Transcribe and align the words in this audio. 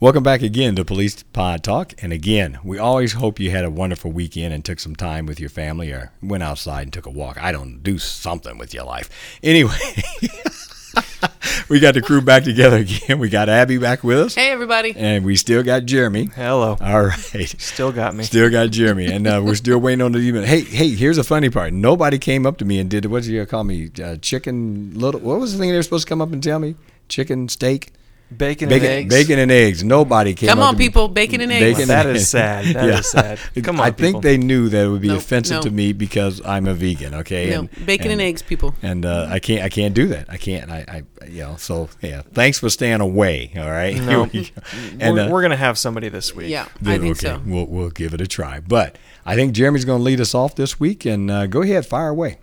Welcome 0.00 0.22
back 0.22 0.42
again 0.42 0.76
to 0.76 0.84
Police 0.84 1.24
Pod 1.24 1.64
Talk. 1.64 1.92
And 2.00 2.12
again, 2.12 2.60
we 2.62 2.78
always 2.78 3.14
hope 3.14 3.40
you 3.40 3.50
had 3.50 3.64
a 3.64 3.70
wonderful 3.70 4.12
weekend 4.12 4.54
and 4.54 4.64
took 4.64 4.78
some 4.78 4.94
time 4.94 5.26
with 5.26 5.40
your 5.40 5.48
family 5.50 5.90
or 5.90 6.12
went 6.22 6.44
outside 6.44 6.82
and 6.82 6.92
took 6.92 7.04
a 7.04 7.10
walk. 7.10 7.36
I 7.42 7.50
don't 7.50 7.82
do 7.82 7.98
something 7.98 8.58
with 8.58 8.72
your 8.72 8.84
life. 8.84 9.10
Anyway, 9.42 9.72
we 11.68 11.80
got 11.80 11.94
the 11.94 12.00
crew 12.00 12.20
back 12.20 12.44
together 12.44 12.76
again. 12.76 13.18
We 13.18 13.28
got 13.28 13.48
Abby 13.48 13.76
back 13.76 14.04
with 14.04 14.20
us. 14.20 14.36
Hey, 14.36 14.52
everybody. 14.52 14.94
And 14.96 15.24
we 15.24 15.34
still 15.34 15.64
got 15.64 15.84
Jeremy. 15.84 16.26
Hello. 16.26 16.76
All 16.80 17.06
right. 17.06 17.56
Still 17.58 17.90
got 17.90 18.14
me. 18.14 18.22
Still 18.22 18.50
got 18.50 18.70
Jeremy. 18.70 19.06
And 19.06 19.26
uh, 19.26 19.42
we're 19.44 19.56
still 19.56 19.80
waiting 19.80 20.02
on 20.02 20.12
the 20.12 20.20
email. 20.20 20.44
Hey, 20.44 20.60
hey, 20.60 20.90
here's 20.90 21.16
the 21.16 21.24
funny 21.24 21.50
part. 21.50 21.72
Nobody 21.72 22.20
came 22.20 22.46
up 22.46 22.58
to 22.58 22.64
me 22.64 22.78
and 22.78 22.88
did, 22.88 23.06
what 23.06 23.24
did 23.24 23.32
you 23.32 23.44
call 23.46 23.64
me? 23.64 23.90
Uh, 24.00 24.14
chicken 24.18 24.92
little, 24.94 25.20
what 25.20 25.40
was 25.40 25.54
the 25.54 25.58
thing 25.58 25.70
they 25.70 25.76
were 25.76 25.82
supposed 25.82 26.06
to 26.06 26.08
come 26.08 26.22
up 26.22 26.32
and 26.32 26.40
tell 26.40 26.60
me? 26.60 26.76
Chicken 27.08 27.48
steak? 27.48 27.90
Bacon, 28.30 28.68
Bacon, 28.68 28.86
and 28.86 28.98
eggs. 28.98 29.14
bacon 29.14 29.38
and 29.38 29.50
eggs. 29.50 29.82
Nobody 29.82 30.34
came. 30.34 30.50
Come 30.50 30.58
up 30.58 30.66
on, 30.68 30.74
to 30.74 30.78
me. 30.78 30.84
people. 30.86 31.08
Bacon 31.08 31.40
and 31.40 31.50
eggs. 31.50 31.76
Bacon 31.78 31.88
That 31.88 32.06
and 32.06 32.16
is 32.16 32.22
eggs. 32.22 32.28
sad. 32.28 32.64
That 32.76 32.88
is 32.98 33.10
sad. 33.10 33.38
Come 33.64 33.80
on, 33.80 33.86
I 33.86 33.90
people. 33.90 34.20
think 34.20 34.22
they 34.22 34.36
knew 34.36 34.68
that 34.68 34.84
it 34.84 34.88
would 34.88 35.00
be 35.00 35.08
Nope, 35.08 35.18
offensive 35.18 35.56
no. 35.56 35.62
to 35.62 35.70
me 35.70 35.94
because 35.94 36.44
I'm 36.44 36.66
a 36.66 36.74
vegan. 36.74 37.14
Okay. 37.14 37.50
No, 37.50 37.68
bacon 37.86 38.10
and, 38.10 38.20
eggs, 38.20 38.42
people. 38.42 38.74
And 38.82 39.06
uh, 39.06 39.28
I 39.30 39.38
can't. 39.38 39.62
I 39.62 39.70
can't 39.70 39.94
do 39.94 40.08
that. 40.08 40.28
I 40.28 40.36
can't. 40.36 40.70
I, 40.70 40.84
I. 41.22 41.26
You 41.26 41.42
know. 41.44 41.56
So 41.56 41.88
yeah. 42.02 42.20
Thanks 42.34 42.58
for 42.58 42.68
staying 42.68 43.00
away. 43.00 43.52
All 43.56 43.70
right. 43.70 43.96
No. 43.96 44.24
Here 44.24 44.42
we. 44.42 44.52
And 45.00 45.14
we're, 45.14 45.20
uh, 45.22 45.30
we're 45.30 45.42
gonna 45.42 45.56
have 45.56 45.78
somebody 45.78 46.10
this 46.10 46.34
week. 46.34 46.50
Yeah, 46.50 46.68
yeah, 46.82 46.92
I 46.92 46.98
think 46.98 47.16
okay. 47.16 47.28
so. 47.36 47.42
We'll 47.46 47.66
we'll 47.66 47.90
give 47.90 48.12
it 48.12 48.20
a 48.20 48.26
try. 48.26 48.60
But 48.60 48.98
I 49.24 49.36
think 49.36 49.52
Jeremy's 49.54 49.84
going 49.84 50.00
to 50.00 50.04
lead 50.04 50.20
us 50.20 50.34
off 50.34 50.54
this 50.54 50.78
week. 50.78 51.04
And 51.04 51.30
uh, 51.30 51.46
go 51.46 51.62
ahead, 51.62 51.86
fire 51.86 52.08
away. 52.08 52.38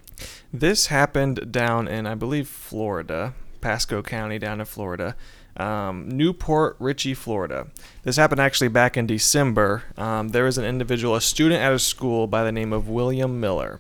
This 0.54 0.88
happened 0.88 1.52
down 1.52 1.88
in 1.88 2.06
I 2.08 2.16
believe 2.16 2.48
Florida, 2.48 3.34
Pasco 3.62 4.02
County 4.02 4.40
down 4.40 4.60
in 4.60 4.66
Florida. 4.66 5.16
Um, 5.58 6.10
New 6.10 6.34
Port 6.34 6.76
Richey, 6.80 7.14
Florida. 7.14 7.68
This 8.04 8.18
happened 8.18 8.42
actually 8.42 8.68
back 8.68 8.98
in 8.98 9.08
December. 9.08 9.84
Um, 9.98 10.30
there 10.30 10.44
was 10.44 10.58
an 10.58 10.66
individual, 10.66 11.16
a 11.16 11.22
student 11.22 11.62
at 11.62 11.72
a 11.72 11.80
school 11.80 12.28
by 12.28 12.44
the 12.44 12.52
name 12.52 12.74
of 12.74 12.90
William 12.90 13.40
Miller. 13.40 13.80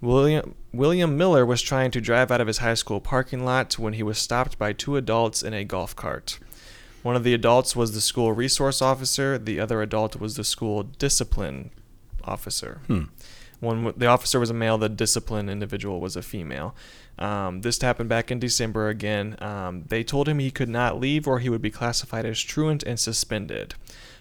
William 0.00 0.56
William 0.72 1.16
Miller 1.16 1.46
was 1.46 1.62
trying 1.62 1.90
to 1.92 2.00
drive 2.00 2.30
out 2.32 2.40
of 2.40 2.46
his 2.48 2.58
high 2.58 2.74
school 2.74 3.00
parking 3.00 3.44
lot 3.44 3.78
when 3.78 3.92
he 3.92 4.02
was 4.02 4.18
stopped 4.18 4.58
by 4.58 4.72
two 4.72 4.96
adults 4.96 5.42
in 5.42 5.54
a 5.54 5.64
golf 5.64 5.94
cart. 5.94 6.40
One 7.02 7.14
of 7.14 7.24
the 7.24 7.34
adults 7.34 7.76
was 7.76 7.92
the 7.94 8.00
school 8.00 8.32
resource 8.32 8.82
officer. 8.82 9.38
The 9.38 9.60
other 9.60 9.80
adult 9.82 10.16
was 10.16 10.36
the 10.36 10.44
school 10.44 10.82
discipline 10.82 11.70
officer. 12.24 12.80
One, 13.60 13.84
w- 13.84 13.94
the 13.96 14.06
officer 14.06 14.40
was 14.40 14.50
a 14.50 14.54
male. 14.54 14.76
The 14.78 14.88
discipline 14.88 15.48
individual 15.48 16.00
was 16.00 16.16
a 16.16 16.22
female. 16.22 16.74
Um, 17.18 17.60
this 17.60 17.80
happened 17.80 18.08
back 18.08 18.30
in 18.30 18.38
December 18.38 18.88
again. 18.88 19.36
Um, 19.40 19.84
they 19.88 20.02
told 20.02 20.28
him 20.28 20.38
he 20.38 20.50
could 20.50 20.68
not 20.68 20.98
leave 20.98 21.28
or 21.28 21.38
he 21.38 21.48
would 21.48 21.62
be 21.62 21.70
classified 21.70 22.24
as 22.24 22.40
truant 22.40 22.82
and 22.82 22.98
suspended. 22.98 23.74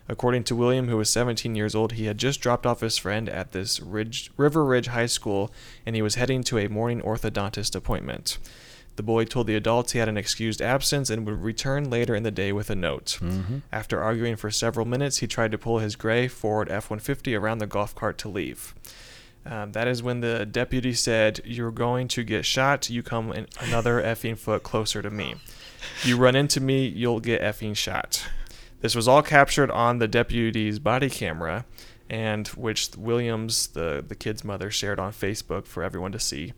According 0.09 0.43
to 0.45 0.55
William, 0.55 0.87
who 0.87 0.97
was 0.97 1.09
17 1.09 1.55
years 1.55 1.73
old, 1.73 1.93
he 1.93 2.05
had 2.05 2.17
just 2.17 2.41
dropped 2.41 2.65
off 2.65 2.81
his 2.81 2.97
friend 2.97 3.29
at 3.29 3.53
this 3.53 3.79
Ridge, 3.79 4.29
River 4.35 4.65
Ridge 4.65 4.87
High 4.87 5.05
School 5.05 5.51
and 5.85 5.95
he 5.95 6.01
was 6.01 6.15
heading 6.15 6.43
to 6.43 6.57
a 6.57 6.67
morning 6.67 7.01
orthodontist 7.01 7.75
appointment. 7.75 8.37
The 8.97 9.03
boy 9.03 9.23
told 9.23 9.47
the 9.47 9.55
adults 9.55 9.93
he 9.93 9.99
had 9.99 10.09
an 10.09 10.17
excused 10.17 10.61
absence 10.61 11.09
and 11.09 11.25
would 11.25 11.41
return 11.41 11.89
later 11.89 12.13
in 12.13 12.23
the 12.23 12.29
day 12.31 12.51
with 12.51 12.69
a 12.69 12.75
note. 12.75 13.19
After 13.71 14.01
arguing 14.01 14.35
for 14.35 14.51
several 14.51 14.85
minutes, 14.85 15.17
he 15.19 15.27
tried 15.27 15.51
to 15.51 15.57
pull 15.57 15.79
his 15.79 15.95
gray 15.95 16.27
Ford 16.27 16.69
F 16.69 16.89
150 16.89 17.33
around 17.33 17.59
the 17.59 17.67
golf 17.67 17.95
cart 17.95 18.17
to 18.19 18.29
leave. 18.29 18.75
Um, 19.45 19.71
that 19.71 19.87
is 19.87 20.03
when 20.03 20.21
the 20.21 20.45
deputy 20.45 20.93
said, 20.93 21.41
You're 21.43 21.71
going 21.71 22.07
to 22.09 22.23
get 22.23 22.45
shot. 22.45 22.89
You 22.89 23.01
come 23.01 23.31
another 23.59 24.01
effing 24.01 24.37
foot 24.37 24.63
closer 24.63 25.01
to 25.01 25.09
me. 25.09 25.35
You 26.03 26.17
run 26.17 26.35
into 26.35 26.61
me, 26.61 26.87
you'll 26.87 27.19
get 27.19 27.41
effing 27.41 27.75
shot. 27.75 28.27
This 28.81 28.95
was 28.95 29.07
all 29.07 29.21
captured 29.21 29.71
on 29.71 29.99
the 29.99 30.07
deputy's 30.07 30.79
body 30.79 31.09
camera, 31.09 31.65
and 32.09 32.47
which 32.49 32.89
Williams, 32.97 33.67
the, 33.67 34.03
the 34.07 34.15
kid's 34.15 34.43
mother, 34.43 34.69
shared 34.69 34.99
on 34.99 35.11
Facebook 35.11 35.65
for 35.65 35.83
everyone 35.83 36.11
to 36.11 36.19
see. 36.19 36.53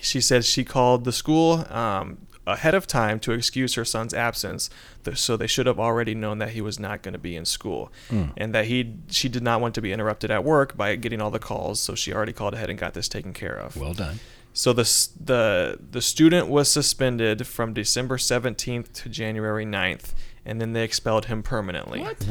She 0.00 0.20
said 0.20 0.44
she 0.44 0.64
called 0.64 1.04
the 1.04 1.12
school 1.12 1.66
um, 1.70 2.26
ahead 2.46 2.74
of 2.74 2.86
time 2.86 3.18
to 3.20 3.32
excuse 3.32 3.74
her 3.74 3.84
son's 3.84 4.14
absence, 4.14 4.70
so 5.14 5.36
they 5.36 5.46
should 5.46 5.66
have 5.66 5.80
already 5.80 6.14
known 6.14 6.38
that 6.38 6.50
he 6.50 6.60
was 6.60 6.78
not 6.78 7.02
going 7.02 7.12
to 7.12 7.18
be 7.18 7.36
in 7.36 7.44
school, 7.44 7.90
hmm. 8.08 8.26
and 8.36 8.54
that 8.54 8.66
he 8.66 8.94
she 9.08 9.28
did 9.28 9.42
not 9.42 9.60
want 9.60 9.74
to 9.74 9.80
be 9.80 9.92
interrupted 9.92 10.30
at 10.30 10.44
work 10.44 10.76
by 10.76 10.96
getting 10.96 11.20
all 11.20 11.30
the 11.30 11.38
calls, 11.38 11.80
so 11.80 11.94
she 11.94 12.12
already 12.12 12.32
called 12.32 12.54
ahead 12.54 12.70
and 12.70 12.78
got 12.78 12.94
this 12.94 13.08
taken 13.08 13.32
care 13.32 13.56
of. 13.56 13.76
Well 13.76 13.94
done. 13.94 14.20
So 14.52 14.72
the 14.72 14.84
the 15.22 15.78
the 15.90 16.00
student 16.00 16.48
was 16.48 16.70
suspended 16.70 17.46
from 17.46 17.74
December 17.74 18.18
17th 18.18 18.92
to 18.92 19.08
January 19.08 19.66
9th, 19.66 20.12
and 20.44 20.60
then 20.60 20.72
they 20.72 20.84
expelled 20.84 21.26
him 21.26 21.42
permanently. 21.42 22.00
What? 22.00 22.22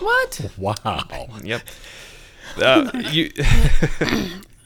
What? 0.00 0.50
Wow. 0.58 1.28
Yep. 1.42 1.62
Uh, 2.56 2.90
you, 3.12 3.30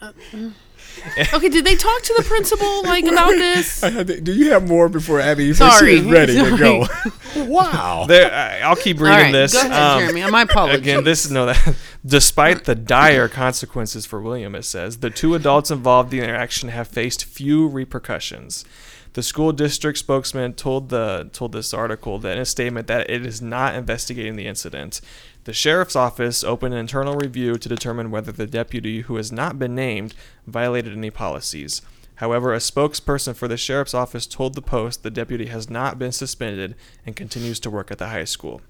uh, 0.01 0.13
mm. 0.31 0.53
Okay, 1.33 1.49
did 1.49 1.65
they 1.65 1.75
talk 1.75 2.01
to 2.03 2.13
the 2.17 2.23
principal 2.23 2.83
like 2.83 3.05
about 3.05 3.31
this? 3.31 3.81
Do 3.81 4.33
you 4.33 4.51
have 4.51 4.67
more 4.67 4.87
before 4.89 5.19
Abby? 5.19 5.53
Sorry. 5.53 5.97
She's 5.97 6.05
ready 6.05 6.35
to 6.35 6.57
go. 6.57 6.85
Wow. 7.35 8.05
there, 8.07 8.31
I- 8.31 8.59
I'll 8.59 8.75
keep 8.75 8.97
reading 8.99 9.11
All 9.17 9.21
right, 9.23 9.31
this. 9.31 9.53
go 9.53 9.59
ahead, 9.61 9.71
Um, 9.73 9.99
Jeremy. 10.01 10.29
My 10.31 10.43
apologies. 10.43 10.79
Again, 10.79 11.03
this 11.03 11.25
is 11.25 11.31
no 11.31 11.47
that. 11.47 11.75
Despite 12.05 12.65
the 12.65 12.75
dire 12.75 13.27
consequences 13.27 14.05
for 14.05 14.21
William, 14.21 14.53
it 14.55 14.63
says 14.65 14.97
the 14.97 15.09
two 15.09 15.33
adults 15.33 15.71
involved 15.71 16.13
in 16.13 16.19
the 16.19 16.23
interaction 16.25 16.69
have 16.69 16.87
faced 16.87 17.25
few 17.25 17.67
repercussions. 17.67 18.65
The 19.13 19.23
school 19.23 19.51
district 19.51 19.97
spokesman 19.99 20.53
told 20.53 20.89
the 20.89 21.29
told 21.33 21.51
this 21.53 21.73
article 21.73 22.17
that 22.19 22.35
in 22.35 22.41
a 22.41 22.45
statement 22.45 22.87
that 22.87 23.09
it 23.09 23.25
is 23.25 23.41
not 23.41 23.75
investigating 23.75 24.35
the 24.35 24.47
incident. 24.47 25.01
The 25.45 25.53
sheriff's 25.53 25.95
office 25.95 26.43
opened 26.43 26.73
an 26.73 26.79
internal 26.79 27.15
review 27.15 27.57
to 27.57 27.69
determine 27.69 28.11
whether 28.11 28.31
the 28.31 28.47
deputy, 28.47 29.01
who 29.01 29.17
has 29.17 29.31
not 29.31 29.59
been 29.59 29.75
named, 29.75 30.13
violated 30.47 30.93
any 30.93 31.09
policies. 31.09 31.81
However, 32.15 32.53
a 32.53 32.59
spokesperson 32.59 33.35
for 33.35 33.47
the 33.47 33.57
sheriff's 33.57 33.93
office 33.93 34.25
told 34.25 34.53
the 34.53 34.61
Post 34.61 35.03
the 35.03 35.11
deputy 35.11 35.47
has 35.47 35.69
not 35.69 35.99
been 35.99 36.11
suspended 36.11 36.75
and 37.05 37.15
continues 37.15 37.59
to 37.61 37.69
work 37.69 37.91
at 37.91 37.97
the 37.97 38.09
high 38.09 38.23
school. 38.23 38.61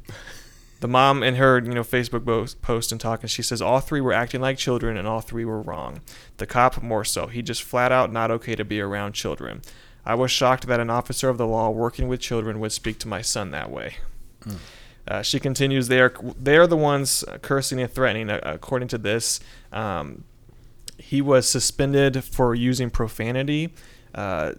The 0.79 0.87
mom 0.87 1.23
in 1.23 1.35
her, 1.35 1.59
you 1.59 1.73
know, 1.73 1.83
Facebook 1.83 2.59
post 2.61 2.91
and 2.91 2.99
talking, 2.99 3.27
she 3.27 3.41
says 3.41 3.61
all 3.61 3.79
three 3.79 4.01
were 4.01 4.11
acting 4.11 4.41
like 4.41 4.57
children 4.57 4.97
and 4.97 5.07
all 5.07 5.21
three 5.21 5.45
were 5.45 5.61
wrong. 5.61 6.01
The 6.37 6.45
cop 6.45 6.81
more 6.81 7.05
so. 7.05 7.27
He 7.27 7.41
just 7.41 7.63
flat 7.63 7.93
out 7.93 8.11
not 8.11 8.31
okay 8.31 8.55
to 8.55 8.65
be 8.65 8.81
around 8.81 9.13
children. 9.13 9.61
I 10.05 10.15
was 10.15 10.29
shocked 10.29 10.67
that 10.67 10.81
an 10.81 10.89
officer 10.89 11.29
of 11.29 11.37
the 11.37 11.47
law 11.47 11.69
working 11.69 12.09
with 12.09 12.19
children 12.19 12.59
would 12.59 12.73
speak 12.73 12.99
to 12.99 13.07
my 13.07 13.21
son 13.21 13.51
that 13.51 13.71
way. 13.71 13.95
Hmm. 14.43 14.55
Uh, 15.07 15.21
she 15.21 15.39
continues, 15.39 15.87
they 15.87 15.99
are 15.99 16.13
they 16.39 16.57
are 16.57 16.67
the 16.67 16.77
ones 16.77 17.25
cursing 17.41 17.81
and 17.81 17.91
threatening. 17.91 18.29
Uh, 18.29 18.39
according 18.43 18.87
to 18.87 18.97
this, 18.97 19.39
um, 19.71 20.23
he 20.97 21.21
was 21.21 21.47
suspended 21.47 22.23
for 22.23 22.55
using 22.55 22.89
profanity, 22.89 23.73
uh, 24.15 24.53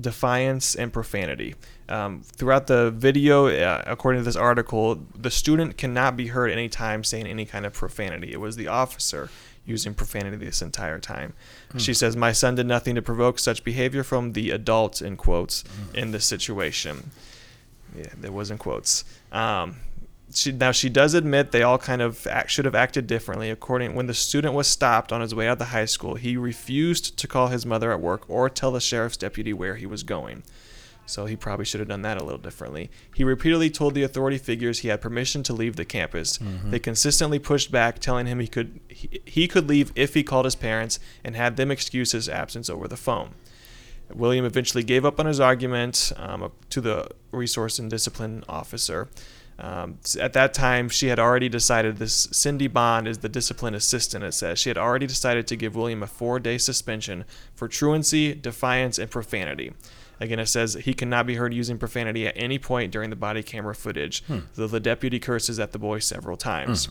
defiance, 0.00 0.74
and 0.74 0.92
profanity. 0.92 1.54
Um, 1.88 2.22
throughout 2.22 2.68
the 2.68 2.90
video, 2.92 3.48
uh, 3.48 3.82
according 3.86 4.20
to 4.20 4.24
this 4.24 4.36
article, 4.36 5.04
the 5.16 5.30
student 5.30 5.76
cannot 5.76 6.16
be 6.16 6.28
heard 6.28 6.50
anytime 6.50 7.02
saying 7.04 7.26
any 7.26 7.44
kind 7.44 7.66
of 7.66 7.72
profanity. 7.72 8.32
It 8.32 8.40
was 8.40 8.56
the 8.56 8.68
officer 8.68 9.28
using 9.64 9.94
profanity 9.94 10.36
this 10.36 10.62
entire 10.62 10.98
time. 10.98 11.34
She 11.76 11.94
says, 11.94 12.16
My 12.16 12.32
son 12.32 12.54
did 12.54 12.66
nothing 12.66 12.94
to 12.94 13.02
provoke 13.02 13.38
such 13.38 13.62
behavior 13.64 14.02
from 14.02 14.32
the 14.32 14.50
adult, 14.50 15.02
in 15.02 15.16
quotes, 15.16 15.64
in 15.94 16.10
this 16.12 16.24
situation. 16.24 17.10
Yeah, 17.96 18.06
there 18.18 18.32
was 18.32 18.50
in 18.50 18.58
quotes. 18.58 19.04
Um, 19.30 19.76
she, 20.34 20.52
now 20.52 20.72
she 20.72 20.88
does 20.88 21.14
admit 21.14 21.52
they 21.52 21.62
all 21.62 21.78
kind 21.78 22.00
of 22.00 22.26
act, 22.26 22.50
should 22.50 22.64
have 22.64 22.74
acted 22.74 23.06
differently. 23.06 23.50
According 23.50 23.94
when 23.94 24.06
the 24.06 24.14
student 24.14 24.54
was 24.54 24.66
stopped 24.66 25.12
on 25.12 25.20
his 25.20 25.34
way 25.34 25.46
out 25.46 25.52
of 25.52 25.58
the 25.58 25.66
high 25.66 25.84
school, 25.84 26.14
he 26.14 26.36
refused 26.36 27.18
to 27.18 27.28
call 27.28 27.48
his 27.48 27.66
mother 27.66 27.92
at 27.92 28.00
work 28.00 28.28
or 28.28 28.48
tell 28.48 28.72
the 28.72 28.80
sheriff's 28.80 29.16
deputy 29.16 29.52
where 29.52 29.76
he 29.76 29.86
was 29.86 30.02
going. 30.02 30.42
So 31.04 31.26
he 31.26 31.36
probably 31.36 31.64
should 31.64 31.80
have 31.80 31.88
done 31.88 32.02
that 32.02 32.20
a 32.20 32.24
little 32.24 32.38
differently. 32.38 32.88
He 33.14 33.24
repeatedly 33.24 33.70
told 33.70 33.94
the 33.94 34.04
authority 34.04 34.38
figures 34.38 34.78
he 34.78 34.88
had 34.88 35.00
permission 35.00 35.42
to 35.42 35.52
leave 35.52 35.74
the 35.76 35.84
campus. 35.84 36.38
They 36.70 36.78
consistently 36.78 37.40
pushed 37.40 37.72
back, 37.72 37.98
telling 37.98 38.26
him 38.26 38.38
he 38.38 38.46
could 38.46 38.80
he, 38.88 39.20
he 39.26 39.48
could 39.48 39.68
leave 39.68 39.92
if 39.96 40.14
he 40.14 40.22
called 40.22 40.44
his 40.44 40.54
parents 40.54 41.00
and 41.24 41.34
had 41.36 41.56
them 41.56 41.70
excuse 41.70 42.12
his 42.12 42.28
absence 42.28 42.70
over 42.70 42.86
the 42.86 42.96
phone. 42.96 43.34
William 44.14 44.44
eventually 44.44 44.82
gave 44.84 45.04
up 45.04 45.18
on 45.20 45.26
his 45.26 45.40
argument 45.40 46.12
um, 46.16 46.52
to 46.70 46.80
the 46.80 47.08
resource 47.30 47.78
and 47.78 47.90
discipline 47.90 48.44
officer. 48.48 49.08
Um, 49.58 49.98
at 50.18 50.32
that 50.32 50.54
time, 50.54 50.88
she 50.88 51.08
had 51.08 51.18
already 51.18 51.48
decided 51.48 51.98
this. 51.98 52.28
Cindy 52.32 52.66
Bond 52.66 53.06
is 53.06 53.18
the 53.18 53.28
discipline 53.28 53.74
assistant. 53.74 54.24
It 54.24 54.32
says 54.32 54.58
she 54.58 54.70
had 54.70 54.78
already 54.78 55.06
decided 55.06 55.46
to 55.48 55.56
give 55.56 55.76
William 55.76 56.02
a 56.02 56.06
four-day 56.06 56.58
suspension 56.58 57.24
for 57.54 57.68
truancy, 57.68 58.34
defiance, 58.34 58.98
and 58.98 59.10
profanity. 59.10 59.72
Again, 60.20 60.38
it 60.38 60.46
says 60.46 60.74
he 60.74 60.94
cannot 60.94 61.26
be 61.26 61.34
heard 61.34 61.52
using 61.52 61.78
profanity 61.78 62.26
at 62.28 62.34
any 62.36 62.58
point 62.58 62.92
during 62.92 63.10
the 63.10 63.16
body 63.16 63.42
camera 63.42 63.74
footage, 63.74 64.22
though 64.54 64.68
the 64.68 64.78
deputy 64.80 65.18
curses 65.18 65.58
at 65.58 65.72
the 65.72 65.78
boy 65.78 65.98
several 65.98 66.36
times. 66.36 66.88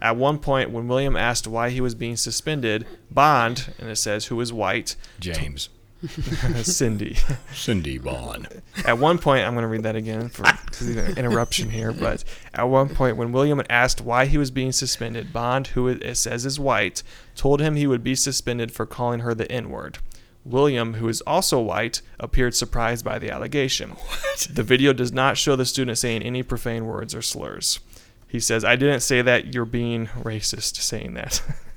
At 0.00 0.16
one 0.16 0.38
point, 0.38 0.70
when 0.70 0.88
William 0.88 1.14
asked 1.14 1.46
why 1.46 1.70
he 1.70 1.80
was 1.80 1.94
being 1.94 2.16
suspended, 2.16 2.86
Bond, 3.10 3.72
and 3.78 3.88
it 3.90 3.96
says 3.96 4.26
who 4.26 4.40
is 4.40 4.52
white, 4.52 4.96
James. 5.20 5.68
Cindy. 6.62 7.16
Cindy 7.52 7.98
Bond. 7.98 8.62
At 8.86 8.98
one 8.98 9.18
point, 9.18 9.46
I'm 9.46 9.54
going 9.54 9.62
to 9.62 9.68
read 9.68 9.82
that 9.82 9.96
again 9.96 10.28
for 10.28 10.42
the 10.82 11.14
interruption 11.16 11.70
here. 11.70 11.92
But 11.92 12.24
at 12.54 12.64
one 12.64 12.88
point, 12.88 13.16
when 13.16 13.32
William 13.32 13.62
asked 13.68 14.00
why 14.00 14.26
he 14.26 14.38
was 14.38 14.50
being 14.50 14.72
suspended, 14.72 15.32
Bond, 15.32 15.68
who 15.68 15.88
it 15.88 16.16
says 16.16 16.46
is 16.46 16.58
white, 16.58 17.02
told 17.36 17.60
him 17.60 17.74
he 17.74 17.86
would 17.86 18.02
be 18.02 18.14
suspended 18.14 18.72
for 18.72 18.86
calling 18.86 19.20
her 19.20 19.34
the 19.34 19.50
N 19.50 19.70
word. 19.70 19.98
William, 20.44 20.94
who 20.94 21.08
is 21.08 21.20
also 21.22 21.60
white, 21.60 22.00
appeared 22.18 22.54
surprised 22.54 23.04
by 23.04 23.18
the 23.18 23.30
allegation. 23.30 23.90
What? 23.90 24.48
The 24.50 24.62
video 24.62 24.92
does 24.92 25.12
not 25.12 25.36
show 25.36 25.54
the 25.54 25.66
student 25.66 25.98
saying 25.98 26.22
any 26.22 26.42
profane 26.42 26.86
words 26.86 27.14
or 27.14 27.20
slurs. 27.20 27.78
He 28.26 28.40
says, 28.40 28.64
I 28.64 28.76
didn't 28.76 29.00
say 29.00 29.22
that, 29.22 29.52
you're 29.52 29.64
being 29.64 30.06
racist 30.06 30.76
saying 30.76 31.14
that. 31.14 31.42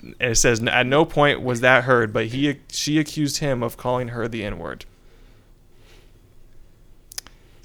and 0.00 0.14
it 0.32 0.36
says, 0.36 0.62
at 0.62 0.86
no 0.86 1.04
point 1.04 1.42
was 1.42 1.60
that 1.60 1.84
heard, 1.84 2.12
but 2.12 2.26
he 2.26 2.58
she 2.70 2.98
accused 2.98 3.38
him 3.38 3.62
of 3.62 3.76
calling 3.76 4.08
her 4.08 4.26
the 4.28 4.44
N 4.44 4.58
word. 4.58 4.84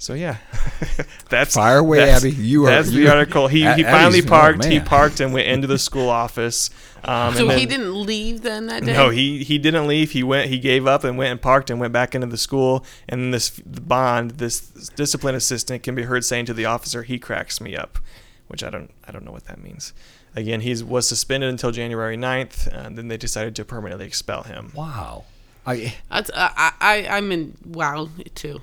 So 0.00 0.14
yeah, 0.14 0.36
that's 1.28 1.54
Fire 1.54 1.78
away, 1.78 1.98
that's- 1.98 2.24
Abby. 2.24 2.30
You 2.32 2.66
are- 2.66 2.70
That's 2.70 2.90
the 2.90 3.08
article. 3.08 3.48
He 3.48 3.64
A- 3.64 3.74
he 3.74 3.84
Abby's- 3.84 3.90
finally 3.90 4.22
oh, 4.22 4.28
parked. 4.28 4.64
he 4.64 4.78
parked 4.78 5.18
and 5.18 5.32
went 5.32 5.48
into 5.48 5.66
the 5.66 5.78
school 5.78 6.08
office. 6.08 6.70
Um, 7.04 7.32
So 7.36 7.48
and 7.48 7.56
he 7.60 7.64
didn't 7.64 7.94
leave 8.06 8.42
then 8.42 8.66
that 8.66 8.84
day. 8.84 8.92
no, 8.92 9.10
he 9.10 9.44
he 9.44 9.56
didn't 9.56 9.86
leave. 9.86 10.10
He 10.10 10.24
went. 10.24 10.48
He 10.50 10.58
gave 10.58 10.84
up 10.88 11.04
and 11.04 11.16
went 11.16 11.30
and 11.30 11.40
parked 11.40 11.70
and 11.70 11.78
went 11.78 11.92
back 11.92 12.12
into 12.12 12.26
the 12.26 12.36
school. 12.36 12.84
And 13.08 13.20
then 13.22 13.30
this 13.30 13.50
the 13.64 13.80
bond, 13.80 14.32
this 14.32 14.62
discipline 14.96 15.36
assistant, 15.36 15.84
can 15.84 15.94
be 15.94 16.02
heard 16.02 16.24
saying 16.24 16.46
to 16.46 16.54
the 16.54 16.64
officer, 16.64 17.04
"He 17.04 17.20
cracks 17.20 17.60
me 17.60 17.76
up," 17.76 18.00
which 18.48 18.64
I 18.64 18.70
don't 18.70 18.90
I 19.06 19.12
don't 19.12 19.24
know 19.24 19.30
what 19.30 19.44
that 19.44 19.62
means. 19.62 19.92
Again, 20.38 20.60
he 20.60 20.82
was 20.82 21.08
suspended 21.08 21.50
until 21.50 21.70
January 21.72 22.16
9th, 22.16 22.66
and 22.68 22.96
then 22.96 23.08
they 23.08 23.16
decided 23.16 23.56
to 23.56 23.64
permanently 23.64 24.06
expel 24.06 24.42
him. 24.44 24.72
Wow. 24.74 25.24
I 25.66 25.94
That's, 26.10 26.30
I, 26.34 26.72
I 26.80 27.06
I'm 27.10 27.30
in 27.32 27.56
wow 27.66 28.08
too. 28.34 28.60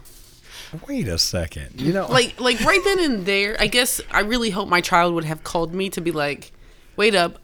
wait 0.87 1.07
a 1.07 1.17
second. 1.17 1.79
You 1.79 1.93
know, 1.93 2.07
Like 2.07 2.39
like 2.39 2.59
right 2.61 2.81
then 2.83 2.99
and 2.99 3.25
there. 3.25 3.55
I 3.59 3.67
guess 3.67 4.01
I 4.11 4.21
really 4.21 4.49
hope 4.51 4.67
my 4.67 4.81
child 4.81 5.13
would 5.13 5.25
have 5.25 5.43
called 5.43 5.73
me 5.73 5.89
to 5.91 6.01
be 6.01 6.11
like, 6.11 6.51
wait 6.95 7.13
up, 7.13 7.39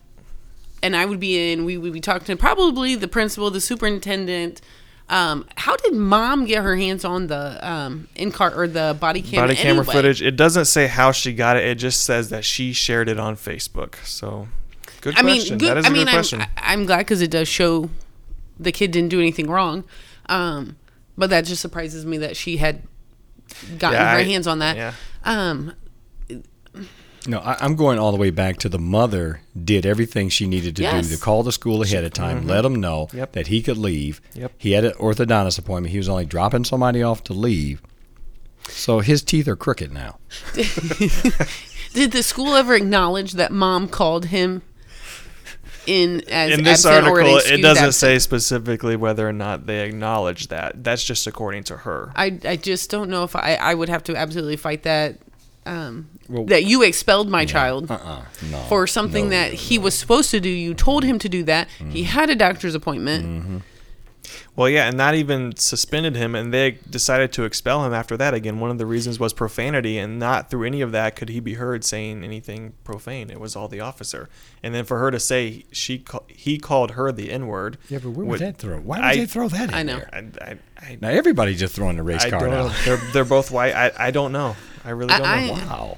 and 0.81 0.95
I 0.95 1.05
would 1.05 1.19
be 1.19 1.51
in. 1.51 1.65
We 1.65 1.77
would 1.77 1.93
be 1.93 2.01
talking 2.01 2.25
to 2.25 2.35
probably 2.37 2.95
the 2.95 3.07
principal, 3.07 3.51
the 3.51 3.61
superintendent. 3.61 4.61
Um, 5.11 5.45
how 5.57 5.75
did 5.75 5.93
mom 5.93 6.45
get 6.45 6.63
her 6.63 6.75
hands 6.77 7.03
on 7.05 7.27
the 7.27 7.59
um 7.69 8.07
in 8.15 8.31
car 8.31 8.51
or 8.55 8.65
the 8.67 8.95
body 8.99 9.21
camera? 9.21 9.47
Body 9.49 9.55
camera 9.57 9.81
anyway? 9.83 9.93
footage. 9.93 10.21
It 10.21 10.37
doesn't 10.37 10.65
say 10.65 10.87
how 10.87 11.11
she 11.11 11.33
got 11.33 11.57
it. 11.57 11.65
It 11.65 11.75
just 11.75 12.03
says 12.05 12.29
that 12.29 12.45
she 12.45 12.71
shared 12.73 13.09
it 13.09 13.19
on 13.19 13.35
Facebook. 13.35 13.95
So, 14.05 14.47
good 15.01 15.15
I 15.17 15.21
mean, 15.21 15.35
question. 15.41 15.57
good. 15.57 15.67
that 15.69 15.77
is 15.79 15.85
I 15.85 15.89
a 15.89 15.91
mean, 15.91 16.05
good 16.05 16.33
I'm, 16.33 16.47
I'm 16.57 16.85
glad 16.85 16.99
because 16.99 17.21
it 17.21 17.29
does 17.29 17.47
show 17.49 17.89
the 18.57 18.71
kid 18.71 18.91
didn't 18.91 19.09
do 19.09 19.19
anything 19.19 19.49
wrong. 19.49 19.83
Um, 20.27 20.77
but 21.17 21.29
that 21.29 21.43
just 21.43 21.61
surprises 21.61 22.05
me 22.05 22.17
that 22.19 22.37
she 22.37 22.55
had 22.57 22.81
gotten 23.77 23.99
Yeah, 23.99 24.13
her 24.13 24.19
I- 24.19 24.23
hands 24.23 24.47
on 24.47 24.59
that. 24.59 24.77
yeah. 24.77 24.93
Um, 25.25 25.73
no, 27.27 27.39
I, 27.39 27.57
I'm 27.59 27.75
going 27.75 27.99
all 27.99 28.11
the 28.11 28.17
way 28.17 28.29
back 28.31 28.57
to 28.57 28.69
the 28.69 28.79
mother 28.79 29.41
did 29.63 29.85
everything 29.85 30.29
she 30.29 30.47
needed 30.47 30.75
to 30.77 30.81
Yes. 30.81 31.07
do 31.09 31.15
to 31.15 31.21
call 31.21 31.43
the 31.43 31.51
school 31.51 31.81
ahead 31.83 32.03
of 32.03 32.13
time, 32.13 32.47
let 32.47 32.61
them 32.61 32.75
know 32.75 33.07
Mm-hmm. 33.07 33.17
Yep. 33.17 33.31
that 33.33 33.47
he 33.47 33.61
could 33.61 33.77
leave. 33.77 34.21
Yep. 34.33 34.51
He 34.57 34.71
had 34.71 34.85
an 34.85 34.93
orthodontist 34.93 35.59
appointment. 35.59 35.91
He 35.91 35.97
was 35.97 36.09
only 36.09 36.25
dropping 36.25 36.63
somebody 36.65 37.03
off 37.03 37.23
to 37.25 37.33
leave. 37.33 37.81
So 38.69 38.99
his 38.99 39.21
teeth 39.23 39.47
are 39.47 39.55
crooked 39.55 39.91
now. 39.91 40.17
did 41.93 42.11
the 42.11 42.23
school 42.23 42.55
ever 42.55 42.73
acknowledge 42.73 43.33
that 43.33 43.51
mom 43.51 43.87
called 43.87 44.25
him 44.25 44.61
in 45.87 46.21
as 46.29 46.51
in 46.57 46.63
this 46.63 46.85
an 46.85 47.03
article, 47.05 47.37
it 47.37 47.61
doesn't 47.61 47.85
absent? 47.85 47.93
say 47.95 48.19
specifically 48.19 48.95
whether 48.95 49.27
or 49.27 49.33
not 49.33 49.65
they 49.65 49.81
acknowledge 49.87 50.47
that. 50.49 50.83
That's 50.83 51.03
just 51.03 51.25
according 51.25 51.63
to 51.65 51.77
her. 51.77 52.11
I 52.15 52.37
I 52.45 52.55
just 52.55 52.89
don't 52.91 53.09
know 53.09 53.23
if 53.23 53.35
I 53.35 53.55
I 53.55 53.73
would 53.73 53.89
have 53.89 54.03
to 54.03 54.15
absolutely 54.15 54.57
fight 54.57 54.83
that. 54.83 55.17
Um, 55.65 56.09
Well- 56.27 56.45
that 56.45 56.63
you 56.65 56.81
expelled 56.81 57.29
my 57.29 57.45
child. 57.45 57.89
Uh-uh. 57.91 58.21
No. 58.49 58.57
for 58.69 58.87
something 58.87 59.25
No, 59.25 59.29
that 59.31 59.51
no, 59.51 59.57
he 59.57 59.77
was 59.77 59.93
supposed 59.93 60.31
to 60.31 60.39
do. 60.39 60.49
You 60.49 60.73
told 60.73 61.03
him 61.03 61.19
to 61.19 61.29
do 61.29 61.43
that. 61.43 61.67
He 61.89 62.03
had 62.03 62.29
a 62.31 62.35
doctor's 62.35 62.73
appointment. 62.75 63.61
Well, 64.55 64.69
yeah, 64.69 64.87
and 64.87 64.97
not 64.97 65.15
even 65.15 65.55
suspended 65.55 66.15
him, 66.15 66.35
and 66.35 66.53
they 66.53 66.71
decided 66.89 67.31
to 67.33 67.43
expel 67.43 67.85
him 67.85 67.93
after 67.93 68.15
that. 68.17 68.33
Again, 68.33 68.59
one 68.59 68.69
of 68.69 68.77
the 68.77 68.85
reasons 68.85 69.19
was 69.19 69.33
profanity, 69.33 69.97
and 69.97 70.19
not 70.19 70.49
through 70.49 70.65
any 70.65 70.81
of 70.81 70.91
that 70.91 71.15
could 71.15 71.29
he 71.29 71.39
be 71.39 71.55
heard 71.55 71.83
saying 71.83 72.23
anything 72.23 72.73
profane. 72.83 73.29
It 73.29 73.39
was 73.39 73.55
all 73.55 73.67
the 73.67 73.79
officer, 73.79 74.29
and 74.61 74.75
then 74.75 74.83
for 74.85 74.99
her 74.99 75.09
to 75.09 75.19
say 75.19 75.65
she 75.71 75.99
ca- 75.99 76.19
he 76.27 76.57
called 76.59 76.91
her 76.91 77.11
the 77.11 77.31
N 77.31 77.47
word. 77.47 77.77
Yeah, 77.89 77.99
but 78.03 78.11
where 78.11 78.25
would 78.25 78.39
that 78.39 78.57
throw? 78.57 78.77
Why 78.79 78.97
would 78.97 79.05
I- 79.05 79.15
they 79.15 79.25
throw 79.25 79.47
that 79.49 79.69
in 79.69 79.75
I 79.75 79.83
know. 79.83 79.97
there? 79.97 80.09
I, 80.13 80.45
I, 80.51 80.57
I, 80.79 80.97
Now 81.01 81.09
everybody's 81.09 81.59
just 81.59 81.73
throwing 81.75 81.95
the 81.97 82.03
race 82.03 82.23
I 82.23 82.29
card 82.29 82.41
don't 82.43 82.51
know. 82.51 82.67
out. 82.67 82.75
They're 82.85 83.01
they're 83.13 83.25
both 83.25 83.51
white. 83.51 83.73
I, 83.73 83.91
I 83.97 84.11
don't 84.11 84.31
know. 84.31 84.55
I 84.85 84.89
really 84.91 85.09
don't 85.09 85.21
know. 85.21 85.25
I- 85.25 85.49
Wow. 85.51 85.97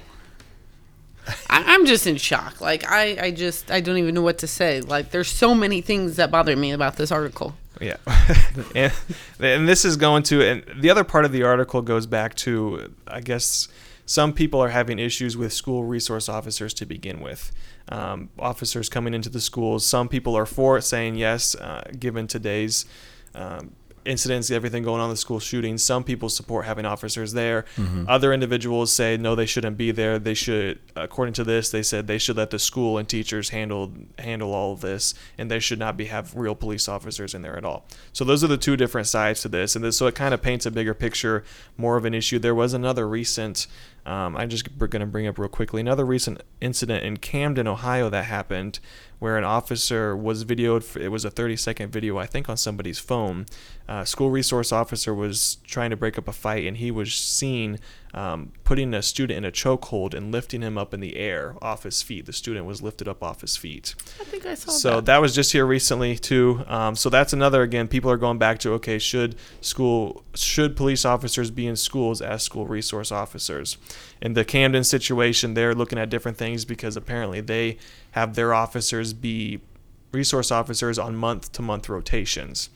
I, 1.48 1.64
I'm 1.74 1.86
just 1.86 2.06
in 2.06 2.16
shock. 2.16 2.60
Like 2.60 2.84
I, 2.90 3.16
I 3.18 3.30
just, 3.30 3.70
I 3.70 3.80
don't 3.80 3.96
even 3.96 4.14
know 4.14 4.20
what 4.22 4.38
to 4.38 4.46
say. 4.46 4.82
Like 4.82 5.10
there's 5.10 5.28
so 5.28 5.54
many 5.54 5.80
things 5.80 6.16
that 6.16 6.30
bother 6.30 6.54
me 6.54 6.70
about 6.72 6.96
this 6.96 7.10
article. 7.10 7.54
Yeah, 7.80 7.96
and, 8.74 8.92
and 9.40 9.66
this 9.68 9.84
is 9.84 9.96
going 9.96 10.22
to, 10.24 10.42
and 10.42 10.64
the 10.80 10.90
other 10.90 11.02
part 11.02 11.24
of 11.24 11.32
the 11.32 11.42
article 11.42 11.82
goes 11.82 12.06
back 12.06 12.34
to, 12.36 12.94
I 13.08 13.20
guess, 13.20 13.66
some 14.06 14.32
people 14.32 14.60
are 14.60 14.68
having 14.68 14.98
issues 15.00 15.36
with 15.36 15.52
school 15.52 15.82
resource 15.84 16.28
officers 16.28 16.72
to 16.74 16.86
begin 16.86 17.20
with. 17.20 17.50
Um, 17.88 18.28
officers 18.38 18.88
coming 18.88 19.12
into 19.12 19.28
the 19.28 19.40
schools. 19.40 19.84
Some 19.84 20.08
people 20.08 20.36
are 20.36 20.46
for 20.46 20.76
it, 20.78 20.82
saying 20.82 21.16
yes, 21.16 21.54
uh, 21.56 21.90
given 21.98 22.26
today's 22.28 22.84
um, 23.34 23.72
incidents, 24.04 24.50
everything 24.50 24.82
going 24.82 25.00
on 25.00 25.10
the 25.10 25.16
school 25.16 25.40
shootings. 25.40 25.82
Some 25.82 26.04
people 26.04 26.28
support 26.28 26.64
having 26.64 26.84
officers 26.84 27.32
there. 27.32 27.64
Mm-hmm. 27.76 28.04
Other 28.08 28.32
individuals 28.32 28.92
say 28.92 29.16
no, 29.16 29.34
they 29.34 29.46
shouldn't 29.46 29.76
be 29.76 29.90
there. 29.90 30.18
They 30.18 30.34
should, 30.34 30.78
according 30.96 31.34
to 31.34 31.44
this, 31.44 31.70
they 31.70 31.82
said 31.82 32.06
they 32.06 32.18
should 32.18 32.36
let 32.36 32.50
the 32.50 32.58
school 32.58 32.98
and 32.98 33.08
teachers 33.08 33.50
handle 33.50 33.92
handle 34.18 34.52
all 34.52 34.72
of 34.72 34.80
this, 34.80 35.14
and 35.38 35.50
they 35.50 35.60
should 35.60 35.78
not 35.78 35.96
be 35.96 36.06
have 36.06 36.34
real 36.34 36.54
police 36.54 36.88
officers 36.88 37.34
in 37.34 37.42
there 37.42 37.56
at 37.56 37.64
all. 37.64 37.84
So 38.12 38.24
those 38.24 38.44
are 38.44 38.48
the 38.48 38.56
two 38.56 38.76
different 38.76 39.06
sides 39.06 39.40
to 39.42 39.48
this, 39.48 39.74
and 39.76 39.84
this, 39.84 39.96
so 39.96 40.06
it 40.06 40.14
kind 40.14 40.34
of 40.34 40.42
paints 40.42 40.66
a 40.66 40.70
bigger 40.70 40.94
picture, 40.94 41.44
more 41.76 41.96
of 41.96 42.04
an 42.04 42.14
issue. 42.14 42.38
There 42.38 42.54
was 42.54 42.74
another 42.74 43.08
recent. 43.08 43.66
Um, 44.06 44.36
I'm 44.36 44.50
just 44.50 44.76
going 44.78 45.00
to 45.00 45.06
bring 45.06 45.26
up 45.26 45.38
real 45.38 45.48
quickly 45.48 45.80
another 45.80 46.04
recent 46.04 46.42
incident 46.60 47.04
in 47.04 47.16
Camden, 47.16 47.66
Ohio, 47.66 48.10
that 48.10 48.24
happened 48.26 48.78
where 49.18 49.38
an 49.38 49.44
officer 49.44 50.14
was 50.14 50.44
videoed. 50.44 50.96
It 51.00 51.08
was 51.08 51.24
a 51.24 51.30
30 51.30 51.56
second 51.56 51.90
video, 51.90 52.18
I 52.18 52.26
think, 52.26 52.48
on 52.48 52.56
somebody's 52.56 52.98
phone. 52.98 53.46
Uh, 53.88 54.04
school 54.04 54.30
resource 54.30 54.72
officer 54.72 55.14
was 55.14 55.56
trying 55.64 55.90
to 55.90 55.96
break 55.96 56.18
up 56.18 56.28
a 56.28 56.32
fight, 56.32 56.66
and 56.66 56.76
he 56.76 56.90
was 56.90 57.14
seen 57.14 57.78
um, 58.14 58.52
putting 58.62 58.94
a 58.94 59.02
student 59.02 59.36
in 59.38 59.44
a 59.44 59.50
chokehold 59.50 60.14
and 60.14 60.30
lifting 60.30 60.62
him 60.62 60.78
up 60.78 60.94
in 60.94 61.00
the 61.00 61.16
air 61.16 61.56
off 61.60 61.82
his 61.82 62.00
feet. 62.00 62.26
The 62.26 62.32
student 62.32 62.64
was 62.64 62.80
lifted 62.80 63.08
up 63.08 63.22
off 63.22 63.40
his 63.40 63.56
feet. 63.56 63.94
I 64.20 64.24
think 64.24 64.46
I 64.46 64.54
saw 64.54 64.70
So 64.70 64.90
that. 64.96 65.06
that 65.06 65.20
was 65.20 65.34
just 65.34 65.52
here 65.52 65.66
recently 65.66 66.16
too. 66.16 66.64
Um, 66.68 66.94
so 66.94 67.10
that's 67.10 67.32
another 67.32 67.62
again. 67.62 67.88
People 67.88 68.10
are 68.10 68.16
going 68.16 68.38
back 68.38 68.58
to 68.60 68.72
okay, 68.74 68.98
should 68.98 69.34
school 69.60 70.22
should 70.34 70.76
police 70.76 71.04
officers 71.04 71.50
be 71.50 71.66
in 71.66 71.76
schools 71.76 72.22
as 72.22 72.42
school 72.42 72.66
resource 72.66 73.10
officers? 73.10 73.76
In 74.22 74.34
the 74.34 74.44
Camden 74.44 74.84
situation, 74.84 75.54
they're 75.54 75.74
looking 75.74 75.98
at 75.98 76.08
different 76.08 76.36
things 76.38 76.64
because 76.64 76.96
apparently 76.96 77.40
they 77.40 77.78
have 78.12 78.34
their 78.34 78.54
officers 78.54 79.12
be 79.12 79.60
resource 80.12 80.52
officers 80.52 80.98
on 80.98 81.16
month 81.16 81.50
to 81.52 81.62
month 81.62 81.88
rotations 81.88 82.70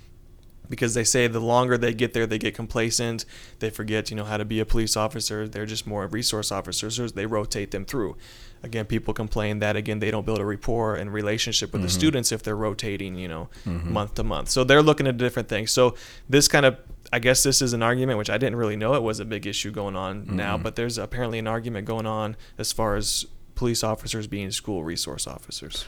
because 0.68 0.94
they 0.94 1.04
say 1.04 1.26
the 1.26 1.40
longer 1.40 1.78
they 1.78 1.94
get 1.94 2.12
there, 2.12 2.26
they 2.26 2.38
get 2.38 2.54
complacent. 2.54 3.25
They 3.58 3.70
forget, 3.70 4.10
you 4.10 4.16
know, 4.16 4.25
how 4.25 4.37
to 4.37 4.44
be 4.44 4.60
a 4.60 4.66
police 4.66 4.96
officer. 4.96 5.48
They're 5.48 5.66
just 5.66 5.87
more 5.87 6.06
resource 6.06 6.52
officers. 6.52 7.12
They 7.12 7.26
rotate 7.26 7.70
them 7.70 7.84
through. 7.84 8.16
Again, 8.62 8.87
people 8.87 9.14
complain 9.14 9.60
that 9.60 9.76
again 9.76 10.00
they 10.00 10.10
don't 10.10 10.26
build 10.26 10.40
a 10.40 10.44
rapport 10.44 10.96
and 10.96 11.12
relationship 11.12 11.72
with 11.72 11.82
the 11.82 11.88
mm-hmm. 11.88 11.98
students 11.98 12.32
if 12.32 12.42
they're 12.42 12.56
rotating, 12.56 13.14
you 13.14 13.28
know, 13.28 13.48
mm-hmm. 13.64 13.92
month 13.92 14.14
to 14.14 14.25
month. 14.25 14.48
So 14.48 14.64
they're 14.64 14.82
looking 14.82 15.06
at 15.06 15.16
different 15.16 15.48
things. 15.48 15.70
So 15.70 15.94
this 16.28 16.48
kind 16.48 16.66
of, 16.66 16.76
I 17.12 17.20
guess, 17.20 17.42
this 17.44 17.62
is 17.62 17.72
an 17.72 17.82
argument 17.82 18.18
which 18.18 18.30
I 18.30 18.37
didn't 18.37 18.56
really 18.56 18.76
know 18.76 18.94
it 18.94 19.02
was 19.02 19.20
a 19.20 19.25
big 19.25 19.46
issue 19.46 19.70
going 19.70 19.94
on 19.94 20.37
now, 20.37 20.54
mm-hmm. 20.54 20.64
but 20.64 20.76
there's 20.76 20.98
apparently 20.98 21.38
an 21.38 21.46
argument 21.46 21.87
going 21.87 22.06
on 22.06 22.37
as 22.58 22.72
far 22.72 22.96
as 22.96 23.26
police 23.54 23.84
officers 23.84 24.26
being 24.26 24.50
school 24.50 24.82
resource 24.82 25.26
officers. 25.26 25.87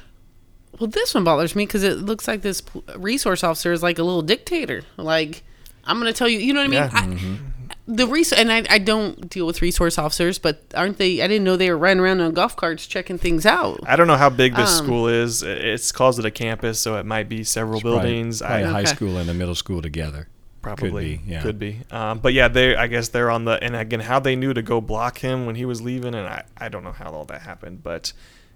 Well, 0.79 0.89
this 0.89 1.15
one 1.15 1.25
bothers 1.25 1.55
me 1.57 1.67
because 1.67 1.83
it 1.83 1.99
looks 1.99 2.27
like 2.29 2.43
this 2.43 2.63
resource 2.97 3.43
officer 3.45 3.73
is 3.73 3.83
like 3.83 3.99
a 3.99 4.03
little 4.03 4.23
dictator. 4.23 4.83
Like, 4.97 5.43
I'm 5.85 5.99
going 6.01 6.11
to 6.13 6.17
tell 6.17 6.29
you, 6.29 6.39
you 6.39 6.53
know 6.55 6.61
what 6.61 6.75
I 6.75 7.09
mean? 7.09 7.19
Yeah. 7.19 7.37
I, 7.39 7.39
the 7.87 8.07
res 8.07 8.33
and 8.33 8.53
I, 8.53 8.65
I 8.71 8.79
don't 8.79 9.29
deal 9.29 9.47
with 9.47 9.61
resource 9.63 9.99
officers, 9.99 10.39
but 10.39 10.63
aren't 10.77 10.99
they? 10.99 11.21
I 11.23 11.27
didn't 11.27 11.45
know 11.45 11.57
they 11.57 11.71
were 11.71 11.77
running 11.79 12.01
around 12.01 12.21
on 12.21 12.33
golf 12.33 12.55
carts 12.57 12.87
checking 12.87 13.19
things 13.19 13.45
out. 13.45 13.81
I 13.87 13.97
don't 13.97 14.07
know 14.07 14.17
how 14.17 14.31
big 14.31 14.55
this 14.55 14.79
Um, 14.79 14.85
school 14.87 15.09
is. 15.09 15.43
It's 15.43 15.91
calls 15.91 16.19
it 16.19 16.25
a 16.25 16.31
campus, 16.31 16.79
so 16.81 16.97
it 16.97 17.05
might 17.07 17.29
be 17.29 17.43
several 17.43 17.81
Probably- 17.81 18.01
buildings. 18.01 18.41
probably 18.41 18.57
I 18.57 18.61
a 18.69 18.73
high 18.73 18.83
Okay. 18.83 18.95
school 18.95 19.17
and 19.17 19.29
a 19.29 19.35
middle 19.35 19.57
school 19.57 19.83
together. 19.83 20.29
probably 20.63 21.17
Could 21.17 21.25
be, 21.27 21.33
yeah. 21.33 21.43
could 21.43 21.59
be. 21.59 21.81
Um, 21.91 22.19
but 22.19 22.33
yeah, 22.35 22.47
they 22.49 22.77
I 22.77 22.87
guess 22.87 23.09
they're 23.09 23.31
on 23.31 23.45
the 23.47 23.53
and 23.63 23.75
again 23.75 24.01
how 24.01 24.21
they 24.21 24.37
knew 24.37 24.53
to 24.55 24.63
go 24.63 24.81
block 24.81 25.19
him 25.19 25.47
when 25.47 25.57
he 25.57 25.65
was 25.65 25.81
leaving, 25.83 26.15
and 26.15 26.27
I 26.29 26.45
I 26.57 26.69
don't 26.69 26.85
know 26.85 26.93
how 26.93 27.11
all 27.11 27.25
that 27.25 27.41
happened, 27.43 27.83
but 27.83 28.13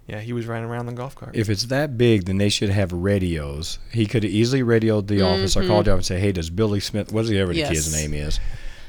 yeah, 0.07 0.21
he 0.21 0.33
was 0.35 0.47
running 0.47 0.69
around 0.69 0.87
the 0.87 0.93
golf 0.93 1.15
cart. 1.15 1.35
If 1.35 1.49
it's 1.49 1.65
that 1.67 1.97
big, 1.97 2.27
then 2.27 2.37
they 2.37 2.51
should 2.51 2.69
have 2.69 2.93
radios. 2.93 3.79
He 3.91 4.07
could 4.07 4.23
have 4.23 4.33
easily 4.33 4.63
radioed 4.63 5.09
the 5.09 5.23
office 5.23 5.57
or 5.57 5.61
mm-hmm. 5.61 5.71
called 5.71 5.87
you 5.87 5.93
up 5.93 5.99
and 5.99 6.07
say, 6.07 6.21
"Hey, 6.21 6.33
does 6.33 6.51
Billy 6.51 6.81
Smith? 6.81 7.13
Whatever 7.13 7.53
the 7.53 7.61
Yes. 7.61 7.71
kid's 7.71 7.95
name 7.95 8.13
is, 8.13 8.39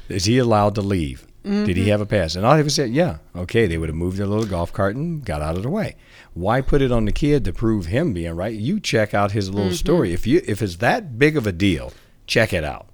is 0.08 0.26
he 0.26 0.38
allowed 0.38 0.74
to 0.74 0.82
leave? 0.82 1.26
Did 1.42 1.68
he 1.68 1.74
mm-hmm. 1.74 1.90
have 1.90 2.00
a 2.00 2.06
pass?" 2.06 2.34
And 2.34 2.44
all 2.44 2.56
they 2.56 2.62
would 2.62 2.72
say, 2.72 2.86
"Yeah, 2.86 3.18
okay." 3.34 3.66
They 3.66 3.78
would 3.78 3.88
have 3.88 3.96
moved 3.96 4.18
their 4.18 4.26
little 4.26 4.44
golf 4.44 4.72
cart 4.72 4.94
and 4.96 5.24
got 5.24 5.40
out 5.40 5.56
of 5.56 5.62
the 5.62 5.70
way. 5.70 5.96
Why 6.34 6.60
put 6.60 6.82
it 6.82 6.92
on 6.92 7.06
the 7.06 7.12
kid 7.12 7.44
to 7.46 7.52
prove 7.52 7.86
him 7.86 8.12
being 8.12 8.34
right? 8.36 8.54
You 8.54 8.78
check 8.78 9.14
out 9.14 9.32
his 9.32 9.48
little 9.48 9.70
mm-hmm. 9.70 9.74
story. 9.74 10.12
If 10.12 10.26
you 10.26 10.42
if 10.46 10.60
it's 10.60 10.76
that 10.76 11.18
big 11.18 11.36
of 11.36 11.46
a 11.46 11.52
deal, 11.52 11.94
check 12.26 12.52
it 12.52 12.64
out, 12.64 12.88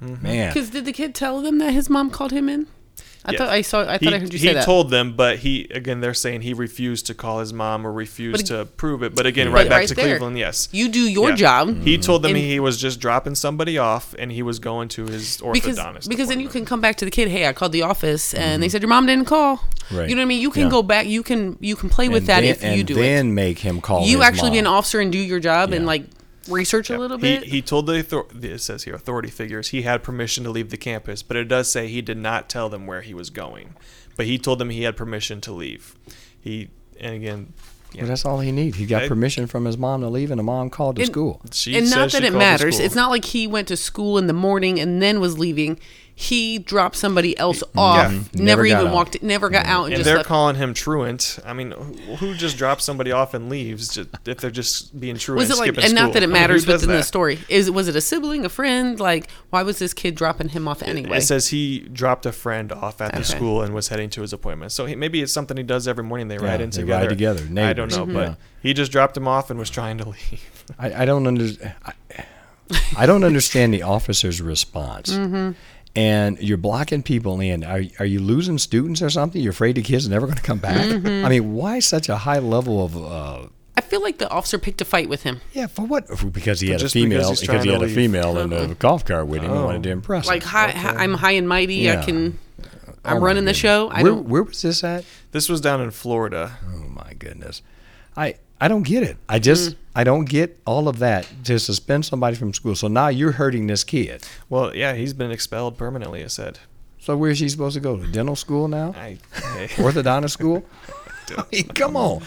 man. 0.00 0.52
Because 0.52 0.70
did 0.70 0.84
the 0.84 0.92
kid 0.92 1.12
tell 1.12 1.40
them 1.40 1.58
that 1.58 1.72
his 1.72 1.90
mom 1.90 2.10
called 2.10 2.30
him 2.30 2.48
in? 2.48 2.68
I 3.26 3.32
Yeah. 3.32 3.38
thought 3.38 3.48
I 3.48 3.62
saw. 3.62 3.80
I 3.80 3.84
thought 3.96 4.00
he, 4.02 4.08
I 4.14 4.18
heard 4.18 4.32
you 4.32 4.38
he 4.38 4.46
say 4.48 4.52
that. 4.52 4.60
He 4.60 4.64
told 4.66 4.90
them, 4.90 5.14
but 5.16 5.38
he 5.38 5.66
again 5.70 6.00
they're 6.00 6.12
saying 6.12 6.42
he 6.42 6.52
refused 6.52 7.06
to 7.06 7.14
call 7.14 7.40
his 7.40 7.52
mom 7.52 7.86
or 7.86 7.92
refused 7.92 8.48
But- 8.48 8.54
to 8.54 8.64
prove 8.66 9.02
it. 9.02 9.14
But 9.14 9.24
again, 9.24 9.46
But 9.48 9.54
right 9.54 9.68
back 9.68 9.78
right 9.78 9.88
to 9.88 9.94
there, 9.94 10.18
Cleveland, 10.18 10.38
yes. 10.38 10.68
you 10.72 10.88
do 10.88 11.00
your 11.00 11.30
Yeah. 11.30 11.36
job. 11.36 11.82
He 11.84 11.96
told 11.96 12.22
them 12.22 12.32
And- 12.32 12.40
he 12.44 12.60
was 12.60 12.78
just 12.80 13.00
dropping 13.00 13.34
somebody 13.34 13.78
off 13.78 14.14
and 14.18 14.30
he 14.30 14.42
was 14.42 14.58
going 14.58 14.88
to 14.90 15.06
his 15.06 15.38
because 15.52 15.78
orthodontist. 15.78 16.08
because 16.08 16.28
then 16.28 16.40
you 16.40 16.48
can 16.48 16.64
come 16.66 16.80
back 16.82 16.96
to 16.96 17.04
the 17.06 17.10
kid. 17.10 17.28
Hey, 17.28 17.46
I 17.48 17.52
called 17.54 17.72
the 17.72 17.82
office 17.82 18.34
and 18.34 18.62
they 18.62 18.68
said 18.68 18.82
your 18.82 18.88
mom 18.90 19.06
didn't 19.06 19.24
call. 19.26 19.56
Mm-hmm. 19.56 19.96
Right. 19.96 20.08
You 20.08 20.14
know 20.16 20.20
what 20.20 20.26
I 20.26 20.28
mean? 20.28 20.40
You 20.42 20.50
can 20.50 20.62
Yeah. 20.64 20.68
go 20.70 20.82
back. 20.82 21.06
You 21.06 21.22
can 21.22 21.56
you 21.60 21.76
can 21.76 21.88
play 21.90 22.08
with 22.08 22.22
And 22.22 22.28
that 22.28 22.40
then, 22.40 22.50
if 22.50 22.62
you 22.62 22.68
and 22.80 22.86
do 22.86 22.94
then 22.94 23.28
it. 23.28 23.32
make 23.32 23.58
him 23.58 23.80
call. 23.80 24.06
You 24.06 24.18
his 24.18 24.26
actually 24.26 24.50
be 24.50 24.58
an 24.58 24.66
officer 24.66 24.98
and 25.00 25.10
do 25.12 25.18
your 25.18 25.40
job 25.40 25.72
and 25.72 25.84
like 25.86 26.04
research 26.48 26.90
a 26.90 26.98
little 26.98 27.18
bit. 27.18 27.44
he 27.44 27.50
he 27.50 27.62
told 27.62 27.86
the 27.86 28.00
author- 28.00 28.26
it 28.42 28.60
says 28.60 28.84
here 28.84 28.94
authority 28.94 29.30
figures 29.30 29.68
he 29.68 29.82
had 29.82 30.02
permission 30.02 30.44
to 30.44 30.50
leave 30.50 30.70
the 30.70 30.76
campus, 30.76 31.22
but 31.22 31.36
it 31.36 31.44
does 31.48 31.70
say 31.70 31.88
he 31.88 32.02
did 32.02 32.18
not 32.18 32.48
tell 32.48 32.68
them 32.68 32.86
where 32.86 33.02
he 33.02 33.14
was 33.14 33.30
going. 33.30 33.74
But 34.16 34.26
he 34.26 34.38
told 34.38 34.58
them 34.58 34.70
he 34.70 34.82
had 34.82 34.96
permission 34.96 35.40
to 35.42 35.52
leave. 35.52 35.94
He 36.40 36.68
and 37.00 37.14
again, 37.16 37.52
yeah, 37.92 38.02
Well, 38.02 38.08
that's 38.08 38.24
all 38.24 38.40
he 38.40 38.52
needs. 38.52 38.76
He 38.76 38.86
got 38.86 39.04
I- 39.04 39.08
permission 39.08 39.46
from 39.46 39.64
his 39.64 39.76
mom 39.78 40.00
to 40.02 40.08
leave, 40.08 40.30
and 40.30 40.38
the 40.38 40.42
mom 40.44 40.70
called 40.70 40.96
to 40.96 41.02
And- 41.02 41.10
school. 41.10 41.40
she 41.52 41.76
and 41.76 41.90
not 41.90 42.10
that 42.12 42.24
it 42.24 42.32
matters. 42.32 42.78
It's 42.80 42.94
not 42.94 43.10
like 43.10 43.24
he 43.26 43.46
went 43.46 43.68
to 43.68 43.76
school 43.76 44.18
in 44.18 44.26
the 44.26 44.32
morning 44.32 44.78
and 44.80 45.00
then 45.02 45.20
was 45.20 45.38
leaving. 45.38 45.78
He 46.16 46.58
dropped 46.60 46.94
somebody 46.94 47.36
else 47.38 47.64
off. 47.76 48.12
Yeah. 48.12 48.18
Never, 48.34 48.42
Never 48.44 48.66
even 48.66 48.86
out. 48.86 48.94
walked. 48.94 49.20
Never 49.20 49.50
got 49.50 49.66
out. 49.66 49.86
And, 49.86 49.94
and 49.94 49.96
just 49.96 50.04
they're 50.06 50.18
left. 50.18 50.28
calling 50.28 50.54
him 50.54 50.72
truant. 50.72 51.40
I 51.44 51.52
mean, 51.54 51.72
who, 51.72 52.14
who 52.16 52.34
just 52.34 52.56
drops 52.56 52.84
somebody 52.84 53.10
off 53.10 53.34
and 53.34 53.48
leaves 53.50 53.88
just, 53.88 54.10
if 54.24 54.38
they're 54.38 54.52
just 54.52 54.98
being 55.00 55.16
truant? 55.16 55.38
was 55.38 55.50
it 55.50 55.56
like? 55.58 55.72
skipping 55.72 55.84
And 55.86 55.94
not 55.94 56.12
that 56.12 56.22
it 56.22 56.26
I 56.26 56.26
mean, 56.28 56.36
who 56.36 56.40
matters, 56.40 56.66
but 56.66 56.82
in 56.84 56.88
the 56.88 57.02
story 57.02 57.40
is 57.48 57.68
was 57.68 57.88
it 57.88 57.96
a 57.96 58.00
sibling, 58.00 58.44
a 58.44 58.48
friend? 58.48 59.00
Like, 59.00 59.28
why 59.50 59.64
was 59.64 59.80
this 59.80 59.92
kid 59.92 60.14
dropping 60.14 60.50
him 60.50 60.68
off 60.68 60.82
anyway? 60.84 61.18
It 61.18 61.22
says 61.22 61.48
he 61.48 61.80
dropped 61.80 62.26
a 62.26 62.32
friend 62.32 62.70
off 62.70 63.00
at 63.00 63.10
the 63.12 63.18
Okay. 63.18 63.24
school 63.36 63.62
and 63.62 63.74
was 63.74 63.88
heading 63.88 64.08
to 64.10 64.20
his 64.22 64.32
appointment. 64.32 64.70
So 64.70 64.86
he, 64.86 64.94
maybe 64.94 65.20
it's 65.20 65.32
something 65.32 65.56
he 65.56 65.64
does 65.64 65.88
every 65.88 66.04
morning. 66.04 66.28
They 66.28 66.38
ride 66.38 66.60
in 66.60 66.70
they 66.70 66.82
together. 66.82 67.06
ride 67.06 67.08
together, 67.08 67.40
I 67.42 67.72
don't 67.72 67.88
neighbors. 67.88 67.96
know, 67.98 68.06
Mhm. 68.06 68.14
but 68.14 68.28
Yeah. 68.28 68.34
he 68.62 68.72
just 68.72 68.92
dropped 68.92 69.16
him 69.16 69.26
off 69.26 69.50
and 69.50 69.58
was 69.58 69.68
trying 69.68 69.98
to 69.98 70.04
leave. 70.10 70.64
I, 70.78 71.02
I 71.02 71.04
don't 71.06 71.26
understand. 71.26 71.74
I, 71.84 71.92
I 72.96 73.04
don't 73.06 73.24
understand 73.24 73.74
the 73.74 73.82
officer's 73.82 74.40
response. 74.40 75.10
Mm-hmm. 75.12 75.52
And 75.96 76.38
you're 76.40 76.56
blocking 76.58 77.02
people 77.04 77.40
in. 77.40 77.62
Are, 77.62 77.82
are 78.00 78.04
you 78.06 78.18
losing 78.20 78.58
students 78.58 79.00
or 79.00 79.10
something? 79.10 79.40
You're 79.40 79.52
afraid 79.52 79.76
the 79.76 79.82
kids 79.82 80.06
are 80.06 80.10
never 80.10 80.26
going 80.26 80.36
to 80.36 80.42
come 80.42 80.58
back? 80.58 80.84
Mm-hmm. 80.86 81.24
I 81.24 81.28
mean, 81.28 81.52
why 81.54 81.78
such 81.78 82.08
a 82.08 82.16
high 82.16 82.40
level 82.40 82.84
of. 82.84 82.96
Uh, 82.96 83.46
I 83.76 83.80
feel 83.80 84.02
like 84.02 84.18
the 84.18 84.28
officer 84.30 84.58
picked 84.58 84.80
a 84.80 84.84
fight 84.84 85.08
with 85.08 85.22
him. 85.22 85.40
yeah, 85.52 85.66
for 85.68 85.82
what? 85.86 86.06
Because 86.32 86.60
he 86.60 86.68
had 86.70 86.80
a 86.80 86.84
just 86.84 86.94
because 86.94 87.04
female. 87.04 87.28
he's 87.30 87.40
Because, 87.40 87.62
he 87.64 87.68
to 87.70 87.78
had 87.78 87.82
a 87.82 87.88
female 87.88 88.38
in 88.38 88.50
the 88.50 88.74
golf 88.76 89.04
cart 89.04 89.26
with 89.28 89.42
him. 89.42 89.50
He 89.52 89.56
Oh. 89.56 89.66
wanted 89.66 89.82
to 89.84 89.90
impress. 89.90 90.26
Like, 90.26 90.42
her. 90.42 90.48
hi, 90.48 90.70
hi, 90.70 90.94
I'm 91.02 91.14
high 91.14 91.32
and 91.32 91.48
mighty. 91.48 91.76
Yeah. 91.76 92.00
I 92.00 92.04
can. 92.04 92.38
Oh 92.60 92.92
I'm 93.04 93.20
my 93.20 93.26
running 93.26 93.44
the 93.44 93.54
show. 93.54 93.88
I 93.90 94.02
where, 94.02 94.12
don't. 94.12 94.28
where 94.28 94.42
was 94.42 94.62
this 94.62 94.82
at? 94.82 95.04
This 95.32 95.48
was 95.48 95.60
down 95.60 95.80
in 95.80 95.90
Florida. 95.90 96.58
Oh 96.74 96.88
my 96.88 97.12
goodness, 97.18 97.60
I 98.16 98.36
I 98.60 98.66
don't 98.68 98.82
get 98.84 99.02
it. 99.02 99.16
I 99.28 99.38
just 99.38 99.72
Mm. 99.72 99.76
I 99.94 100.02
don't 100.04 100.24
get 100.24 100.60
all 100.66 100.88
of 100.88 100.98
that 100.98 101.26
to 101.44 101.58
suspend 101.58 102.04
somebody 102.04 102.36
from 102.36 102.52
school. 102.52 102.74
So 102.74 102.88
now 102.88 103.08
you're 103.08 103.32
hurting 103.32 103.66
this 103.68 103.84
kid. 103.84 104.24
Well, 104.48 104.74
yeah, 104.74 104.94
he's 104.94 105.12
been 105.12 105.30
expelled 105.30 105.78
permanently. 105.78 106.24
I 106.24 106.26
said. 106.28 106.58
So 106.98 107.16
where's 107.16 107.38
he 107.38 107.48
supposed 107.48 107.74
to 107.74 107.80
go 107.80 107.96
to 107.98 108.06
dental 108.10 108.34
school 108.36 108.66
now? 108.66 108.94
I, 108.96 109.18
hey. 109.52 109.66
Orthodontist 109.76 110.30
school? 110.30 110.64
I 111.36 111.44
mean, 111.52 111.68
come 111.68 111.96
on. 111.96 112.22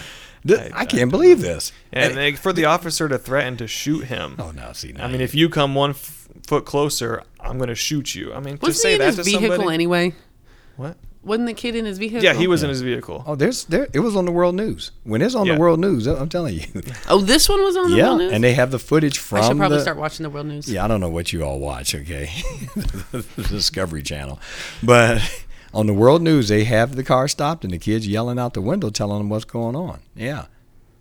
I- 0.50 0.72
I, 0.74 0.86
can't 0.86 1.12
believe 1.12 1.42
this. 1.42 1.74
and 1.92 2.16
like, 2.16 2.38
for 2.38 2.54
the 2.54 2.66
officer 2.66 3.10
to 3.10 3.18
threaten 3.18 3.58
to 3.58 3.68
shoot 3.68 4.06
him. 4.06 4.36
oh 4.40 4.52
no, 4.52 4.72
see 4.72 4.94
now. 4.94 5.04
I 5.06 5.12
mean, 5.12 5.20
if 5.20 5.36
you 5.36 5.50
come 5.50 5.76
one 5.76 5.90
f- 5.90 6.30
foot 6.46 6.64
closer, 6.66 7.24
I'm 7.42 7.58
going 7.58 7.68
to 7.68 7.76
shoot 7.76 8.16
you. 8.16 8.34
I 8.34 8.40
mean, 8.40 8.54
just 8.54 8.62
Wasn't 8.64 8.82
say 8.82 8.90
he 8.90 8.94
in 8.96 9.00
that 9.02 9.06
his 9.08 9.16
to 9.18 9.24
vehicle 9.24 9.56
somebody. 9.58 9.74
anyway? 9.74 10.14
What? 10.78 10.96
Wasn't 11.28 11.46
the 11.48 11.54
kid 11.54 11.76
in 11.76 11.86
his 11.86 11.98
vehicle? 11.98 12.24
Yeah, 12.24 12.34
he 12.34 12.48
was 12.48 12.64
in 12.64 12.70
his 12.70 12.82
vehicle. 12.82 13.24
oh, 13.28 13.36
there's 13.36 13.66
there. 13.66 13.88
It 13.94 14.00
was 14.00 14.16
on 14.16 14.26
the 14.26 14.32
world 14.32 14.56
news. 14.56 14.92
When 15.04 15.22
it's 15.22 15.36
on 15.36 15.46
Yeah. 15.46 15.54
the 15.56 15.60
world 15.60 15.80
news, 15.80 16.08
I'm 16.08 16.30
telling 16.30 16.56
you. 16.56 16.66
Oh, 17.10 17.20
this 17.22 17.48
one 17.50 17.62
was 17.64 17.76
on 17.78 17.92
the 17.92 17.98
yeah, 17.98 18.08
World 18.08 18.20
News. 18.20 18.32
and 18.34 18.44
they 18.44 18.54
have 18.54 18.72
the 18.72 18.80
footage 18.80 19.18
from 19.20 19.40
I 19.40 19.48
should 19.48 19.58
probably 19.58 19.78
the. 19.78 19.82
start 19.84 19.98
watching 19.98 20.24
the 20.24 20.30
World 20.30 20.48
News. 20.48 20.72
Yeah, 20.72 20.84
I 20.84 20.88
don't 20.88 21.00
know 21.02 21.10
what 21.10 21.32
you 21.34 21.44
all 21.44 21.60
watch, 21.60 21.94
okay? 21.94 22.30
the 23.12 23.46
Discovery 23.50 24.04
Channel. 24.04 24.40
But 24.82 25.22
on 25.74 25.86
the 25.88 25.94
World 25.94 26.22
News, 26.22 26.48
they 26.50 26.64
have 26.64 26.96
the 26.96 27.04
car 27.04 27.28
stopped 27.28 27.64
and 27.64 27.74
the 27.74 27.78
kids 27.78 28.08
yelling 28.08 28.40
out 28.40 28.54
the 28.54 28.62
window 28.62 28.90
telling 28.90 29.20
them 29.20 29.30
what's 29.30 29.46
going 29.46 29.76
on. 29.76 30.00
Yeah. 30.16 30.46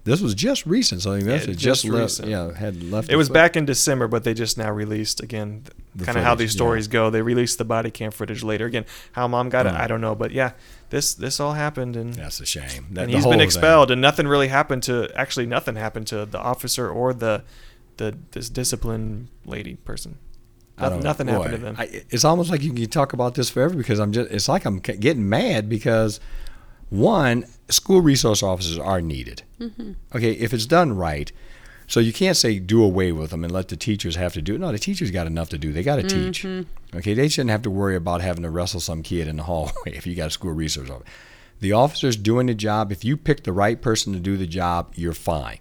This 0.06 0.20
was 0.20 0.34
just 0.34 0.64
recent, 0.66 1.02
so 1.02 1.10
they 1.12 1.18
must 1.18 1.26
Yeah, 1.26 1.32
have 1.32 1.46
just, 1.46 1.82
just 1.82 1.84
left. 1.84 2.02
recent. 2.02 2.28
Yeah, 2.28 2.54
had 2.56 2.80
left. 2.90 3.10
It 3.10 3.16
was 3.16 3.26
foot- 3.26 3.34
back 3.34 3.56
in 3.56 3.64
December, 3.66 4.06
but 4.06 4.22
they 4.24 4.34
just 4.34 4.56
now 4.56 4.70
released 4.70 5.20
again. 5.20 5.64
Kind 6.02 6.16
of 6.16 6.24
how 6.24 6.34
these 6.34 6.54
yeah. 6.54 6.58
stories 6.58 6.86
go. 6.88 7.10
They 7.10 7.22
released 7.22 7.58
the 7.58 7.64
body 7.64 7.90
cam 7.90 8.12
footage 8.12 8.42
later. 8.44 8.66
Again, 8.66 8.84
how 9.12 9.26
mom 9.26 9.48
got 9.48 9.66
it. 9.66 9.72
I 9.72 9.86
don't 9.86 10.00
know, 10.00 10.14
but 10.14 10.30
yeah, 10.30 10.52
this 10.90 11.12
this 11.12 11.40
all 11.40 11.54
happened, 11.54 11.96
and 11.96 12.14
That's 12.14 12.38
a 12.40 12.46
shame. 12.46 12.86
That, 12.92 13.02
and 13.04 13.10
he's 13.10 13.24
been 13.24 13.32
thing. 13.32 13.40
expelled, 13.40 13.90
and 13.90 14.00
nothing 14.00 14.28
really 14.28 14.48
happened 14.48 14.84
to. 14.84 15.10
Actually, 15.16 15.46
nothing 15.46 15.74
happened 15.76 16.06
to 16.08 16.24
the 16.24 16.38
officer 16.38 16.88
or 16.88 17.12
the 17.12 17.42
the 17.96 18.16
this 18.30 18.48
discipline 18.48 19.28
lady 19.44 19.74
person. 19.74 20.18
I 20.78 20.90
don't 20.90 21.02
Nothing, 21.02 21.26
nothing 21.26 21.28
happened 21.28 21.54
to 21.54 21.64
them. 21.64 21.76
I, 21.78 22.04
it's 22.10 22.24
almost 22.24 22.50
like 22.50 22.62
you 22.62 22.72
can 22.72 22.86
talk 22.90 23.12
about 23.14 23.34
this 23.34 23.48
forever 23.50 23.74
because 23.74 23.98
I'm 23.98 24.12
just. 24.12 24.30
It's 24.30 24.48
like 24.48 24.64
I'm 24.66 24.78
getting 24.78 25.28
mad 25.28 25.68
because 25.68 26.20
one, 26.90 27.46
school 27.68 28.00
resource 28.00 28.42
officers 28.42 28.78
are 28.78 29.00
needed. 29.00 29.42
Mm-hmm. 29.60 29.92
Okay, 30.14 30.32
if 30.32 30.52
it's 30.52 30.66
done 30.66 30.96
right, 30.96 31.30
so 31.86 32.00
you 32.00 32.12
can't 32.12 32.36
say 32.36 32.58
do 32.58 32.82
away 32.82 33.12
with 33.12 33.30
them 33.30 33.44
and 33.44 33.52
let 33.52 33.68
the 33.68 33.76
teachers 33.76 34.16
have 34.16 34.32
to 34.34 34.42
do 34.42 34.54
it. 34.54 34.60
No, 34.60 34.72
the 34.72 34.78
teachers 34.78 35.10
got 35.10 35.26
enough 35.26 35.48
to 35.50 35.58
do. 35.58 35.72
They 35.72 35.82
got 35.82 35.96
to 35.96 36.02
teach. 36.02 36.42
Mm-hmm. 36.42 36.96
Okay, 36.96 37.14
they 37.14 37.28
shouldn't 37.28 37.50
have 37.50 37.62
to 37.62 37.70
worry 37.70 37.96
about 37.96 38.20
having 38.20 38.42
to 38.42 38.50
wrestle 38.50 38.80
some 38.80 39.02
kid 39.02 39.28
in 39.28 39.36
the 39.36 39.42
hallway 39.44 39.72
if 39.86 40.06
you 40.06 40.14
got 40.14 40.28
a 40.28 40.30
school 40.30 40.52
resource 40.52 40.90
officer. 40.90 41.10
The 41.60 41.72
officer's 41.72 42.16
doing 42.16 42.48
the 42.48 42.54
job. 42.54 42.92
If 42.92 43.04
you 43.04 43.16
pick 43.16 43.44
the 43.44 43.52
right 43.52 43.80
person 43.80 44.12
to 44.12 44.20
do 44.20 44.36
the 44.36 44.46
job, 44.46 44.92
you're 44.94 45.14
fine. 45.14 45.58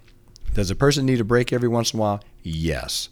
Does 0.52 0.70
a 0.70 0.74
person 0.74 1.06
need 1.06 1.20
a 1.20 1.24
break 1.24 1.52
every 1.52 1.68
once 1.68 1.92
in 1.92 1.98
a 1.98 2.02
while? 2.02 2.24
Yes. 2.42 3.08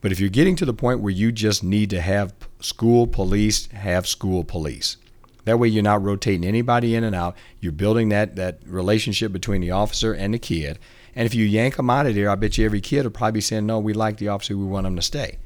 But 0.00 0.12
if 0.12 0.20
you're 0.20 0.30
getting 0.30 0.56
to 0.56 0.64
the 0.64 0.74
point 0.74 1.00
where 1.00 1.12
you 1.12 1.30
just 1.30 1.62
need 1.62 1.90
to 1.90 2.00
have 2.00 2.34
school 2.60 3.06
police, 3.06 3.66
have 3.68 4.06
school 4.06 4.44
police. 4.44 4.96
That 5.44 5.58
way 5.58 5.68
you're 5.68 5.82
not 5.82 6.02
rotating 6.02 6.44
anybody 6.44 6.94
in 6.94 7.04
and 7.04 7.16
out. 7.16 7.36
You're 7.60 7.72
building 7.72 8.10
that, 8.10 8.36
that 8.36 8.60
relationship 8.64 9.32
between 9.32 9.60
the 9.60 9.72
officer 9.72 10.12
and 10.12 10.32
the 10.32 10.38
kid. 10.38 10.78
And 11.14 11.26
if 11.26 11.34
you 11.34 11.44
yank 11.44 11.76
them 11.76 11.90
out 11.90 12.06
of 12.06 12.14
there, 12.14 12.30
I 12.30 12.36
bet 12.36 12.56
you 12.58 12.64
every 12.64 12.80
kid 12.80 13.04
will 13.04 13.10
probably 13.10 13.32
be 13.32 13.40
saying, 13.40 13.66
no, 13.66 13.78
we 13.78 13.92
like 13.92 14.18
the 14.18 14.28
officer, 14.28 14.56
we 14.56 14.64
want 14.64 14.84
them 14.84 14.96
to 14.96 15.02
stay. 15.02 15.38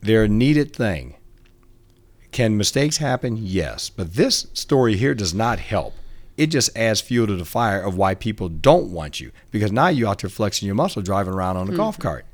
They're 0.00 0.24
a 0.24 0.28
needed 0.28 0.74
thing. 0.74 1.16
Can 2.30 2.56
mistakes 2.56 2.98
happen? 2.98 3.36
Yes. 3.36 3.90
But 3.90 4.14
this 4.14 4.46
story 4.52 4.96
here 4.96 5.14
does 5.14 5.34
not 5.34 5.58
help. 5.58 5.94
It 6.36 6.48
just 6.48 6.76
adds 6.76 7.00
fuel 7.00 7.26
to 7.26 7.36
the 7.36 7.44
fire 7.44 7.82
of 7.82 7.96
why 7.96 8.14
people 8.14 8.48
don't 8.48 8.92
want 8.92 9.18
you 9.18 9.32
because 9.50 9.72
now 9.72 9.88
you're 9.88 10.08
out 10.08 10.20
there 10.20 10.30
flexing 10.30 10.66
your 10.66 10.76
muscle 10.76 11.02
driving 11.02 11.34
around 11.34 11.56
on 11.56 11.68
a 11.68 11.76
golf 11.76 11.96
mm-hmm. 11.96 12.02
cart. 12.02 12.26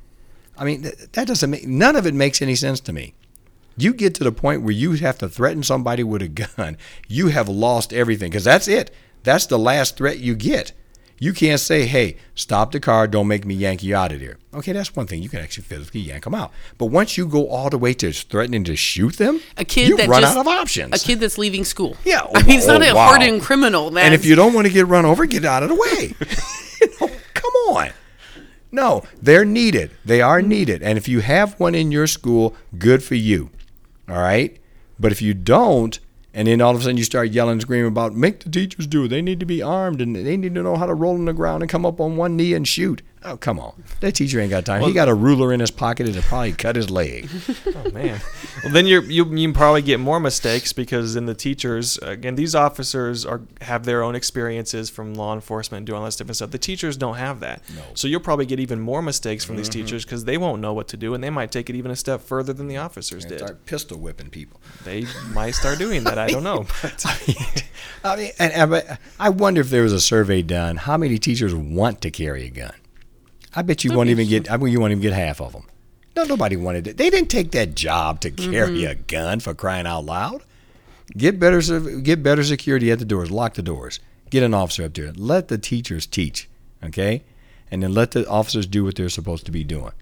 I 0.58 0.64
mean, 0.64 0.82
th- 0.82 0.94
that 1.12 1.26
doesn't 1.26 1.50
make 1.50 1.66
none 1.66 1.96
of 1.96 2.06
it 2.06 2.12
makes 2.12 2.42
any 2.42 2.54
sense 2.54 2.80
to 2.80 2.92
me. 2.92 3.14
You 3.76 3.92
get 3.92 4.14
to 4.16 4.24
the 4.24 4.32
point 4.32 4.62
where 4.62 4.72
you 4.72 4.92
have 4.92 5.18
to 5.18 5.28
threaten 5.28 5.62
somebody 5.62 6.04
with 6.04 6.22
a 6.22 6.28
gun, 6.28 6.76
you 7.08 7.28
have 7.28 7.48
lost 7.48 7.92
everything 7.92 8.30
because 8.30 8.44
that's 8.44 8.68
it. 8.68 8.94
That's 9.22 9.46
the 9.46 9.58
last 9.58 9.96
threat 9.96 10.18
you 10.18 10.34
get. 10.34 10.72
You 11.18 11.32
can't 11.32 11.60
say, 11.60 11.86
"Hey, 11.86 12.16
stop 12.34 12.72
the 12.72 12.80
car, 12.80 13.06
don't 13.06 13.28
make 13.28 13.44
me 13.44 13.54
yank 13.54 13.82
you 13.82 13.94
out 13.94 14.12
of 14.12 14.20
there." 14.20 14.36
Okay, 14.52 14.72
that's 14.72 14.94
one 14.94 15.06
thing. 15.06 15.22
You 15.22 15.28
can 15.28 15.40
actually 15.40 15.62
physically 15.64 16.00
yank 16.00 16.24
them 16.24 16.34
out. 16.34 16.52
But 16.76 16.86
once 16.86 17.16
you 17.16 17.26
go 17.26 17.48
all 17.48 17.70
the 17.70 17.78
way 17.78 17.94
to 17.94 18.12
threatening 18.12 18.64
to 18.64 18.76
shoot 18.76 19.16
them, 19.16 19.40
A 19.56 19.64
kid 19.64 19.88
you 19.88 19.96
that 19.96 20.08
run 20.08 20.22
just, 20.22 20.36
out 20.36 20.40
of 20.40 20.48
options. 20.48 21.00
A 21.00 21.04
kid 21.04 21.20
that's 21.20 21.38
leaving 21.38 21.64
school. 21.64 21.96
Yeah, 22.04 22.26
I 22.34 22.42
mean, 22.42 22.58
it's 22.58 22.66
not 22.66 22.82
oh, 22.82 22.84
a 22.84 22.94
wow. 22.94 23.06
hardened 23.06 23.42
criminal. 23.42 23.90
That's, 23.90 24.04
And 24.04 24.14
if 24.14 24.26
you 24.26 24.34
don't 24.34 24.52
want 24.52 24.66
to 24.66 24.72
get 24.72 24.86
run 24.86 25.04
over, 25.04 25.24
get 25.24 25.44
out 25.44 25.62
of 25.62 25.68
the 25.70 25.76
way. 25.76 26.14
You 26.80 26.88
know, 27.00 27.10
come 27.32 27.52
on. 27.68 27.90
No, 28.72 29.04
they're 29.22 29.44
needed. 29.44 29.92
They 30.04 30.20
are 30.20 30.42
needed. 30.42 30.82
And 30.82 30.98
if 30.98 31.06
you 31.06 31.20
have 31.20 31.58
one 31.60 31.74
in 31.74 31.92
your 31.92 32.08
school, 32.08 32.56
good 32.76 33.02
for 33.02 33.14
you. 33.14 33.50
All 34.08 34.18
right? 34.18 34.58
But 34.98 35.12
if 35.12 35.22
you 35.22 35.34
don't, 35.34 35.98
and 36.32 36.48
then 36.48 36.60
all 36.60 36.74
of 36.74 36.80
a 36.80 36.82
sudden 36.82 36.96
you 36.96 37.04
start 37.04 37.30
yelling 37.30 37.52
and 37.52 37.62
screaming 37.62 37.86
about 37.86 38.14
make 38.14 38.40
the 38.40 38.50
teachers 38.50 38.86
do 38.86 39.04
it. 39.04 39.08
They 39.08 39.22
need 39.22 39.40
to 39.40 39.46
be 39.46 39.62
armed 39.62 40.00
and 40.00 40.14
they 40.16 40.36
need 40.36 40.54
to 40.54 40.62
know 40.62 40.76
how 40.76 40.86
to 40.86 40.94
roll 40.94 41.14
on 41.14 41.24
the 41.24 41.32
ground 41.32 41.62
and 41.62 41.70
come 41.70 41.86
up 41.86 42.00
on 42.00 42.16
one 42.16 42.36
knee 42.36 42.54
and 42.54 42.66
shoot. 42.66 43.02
Oh, 43.24 43.38
come 43.38 43.58
on. 43.58 43.82
That 44.00 44.14
teacher 44.14 44.38
ain't 44.38 44.50
got 44.50 44.66
time. 44.66 44.82
he 44.82 44.92
got 44.92 45.08
a 45.08 45.14
ruler 45.14 45.52
in 45.52 45.60
his 45.60 45.70
pocket 45.70 46.06
and 46.06 46.14
it 46.14 46.24
probably 46.24 46.52
cut 46.52 46.76
his 46.76 46.90
leg. 46.90 47.28
Oh 47.66 47.90
man. 47.90 48.20
Well, 48.62 48.72
then 48.72 48.86
you're, 48.86 49.02
you 49.02 49.24
you 49.34 49.52
probably 49.52 49.82
get 49.82 49.98
more 49.98 50.20
mistakes 50.20 50.72
because 50.72 51.16
in 51.16 51.26
the 51.26 51.34
teachers 51.34 51.98
again 51.98 52.34
these 52.34 52.54
officers 52.54 53.24
are 53.26 53.42
have 53.62 53.84
their 53.84 54.02
own 54.02 54.14
experiences 54.14 54.90
from 54.90 55.14
law 55.14 55.34
enforcement 55.34 55.80
and 55.80 55.86
doing 55.86 55.98
all 55.98 56.04
this 56.04 56.16
different 56.16 56.36
stuff. 56.36 56.50
The 56.50 56.58
teachers 56.58 56.96
don't 56.96 57.16
have 57.16 57.40
that. 57.40 57.62
No. 57.74 57.82
So 57.94 58.06
you'll 58.06 58.20
probably 58.20 58.46
get 58.46 58.60
even 58.60 58.80
more 58.80 59.02
mistakes 59.02 59.44
from 59.44 59.56
these 59.56 59.68
mm-hmm. 59.68 59.80
teachers 59.80 60.04
because 60.04 60.24
they 60.24 60.38
won't 60.38 60.60
know 60.60 60.72
what 60.72 60.88
to 60.88 60.96
do 60.96 61.14
and 61.14 61.24
they 61.24 61.30
might 61.30 61.50
take 61.50 61.68
it 61.68 61.76
even 61.76 61.90
a 61.90 61.96
step 61.96 62.20
further 62.20 62.52
than 62.52 62.68
the 62.68 62.76
officers 62.76 63.24
did. 63.24 63.38
Start 63.38 63.64
pistol 63.66 63.98
whipping 63.98 64.30
people. 64.30 64.60
They 64.84 65.06
might 65.32 65.52
start 65.52 65.78
doing 65.78 66.04
that. 66.04 66.18
I 66.18 66.28
don't 66.28 66.44
know. 66.44 66.66
But 66.82 67.04
I 68.04 68.16
mean, 68.16 68.30
and, 68.38 68.52
and 68.52 68.70
but 68.70 68.98
I 69.18 69.30
wonder 69.30 69.60
if 69.60 69.70
there 69.70 69.82
was 69.82 69.92
a 69.92 70.00
survey 70.00 70.42
done. 70.42 70.76
How 70.76 70.96
many 70.96 71.18
teachers 71.18 71.54
want 71.54 72.02
to 72.02 72.10
carry 72.10 72.46
a 72.46 72.50
gun? 72.50 72.74
I 73.56 73.62
bet 73.62 73.84
you 73.84 73.92
won't 73.96 74.08
even 74.08 74.28
get. 74.28 74.50
I 74.50 74.56
mean, 74.56 74.72
you 74.72 74.80
won't 74.80 74.92
even 74.92 75.02
get 75.02 75.12
half 75.12 75.40
of 75.40 75.52
them. 75.52 75.64
No, 76.16 76.24
nobody 76.24 76.56
wanted 76.56 76.86
it. 76.86 76.96
They 76.96 77.10
didn't 77.10 77.30
take 77.30 77.50
that 77.52 77.74
job 77.74 78.20
to 78.20 78.30
carry 78.30 78.84
a 78.84 78.94
gun 78.94 79.40
for 79.40 79.54
crying 79.54 79.86
out 79.86 80.04
loud. 80.04 80.42
Get 81.16 81.38
better, 81.38 81.60
get 82.00 82.22
better 82.22 82.42
security 82.44 82.90
at 82.90 82.98
the 82.98 83.04
doors. 83.04 83.30
Lock 83.30 83.54
the 83.54 83.62
doors. 83.62 84.00
Get 84.30 84.42
an 84.42 84.54
officer 84.54 84.84
up 84.84 84.94
there. 84.94 85.12
Let 85.12 85.48
the 85.48 85.58
teachers 85.58 86.06
teach, 86.06 86.48
okay, 86.82 87.24
and 87.70 87.82
then 87.82 87.92
let 87.94 88.12
the 88.12 88.28
officers 88.28 88.66
do 88.66 88.84
what 88.84 88.94
they're 88.94 89.08
supposed 89.08 89.46
to 89.46 89.52
be 89.52 89.64
doing. 89.64 89.92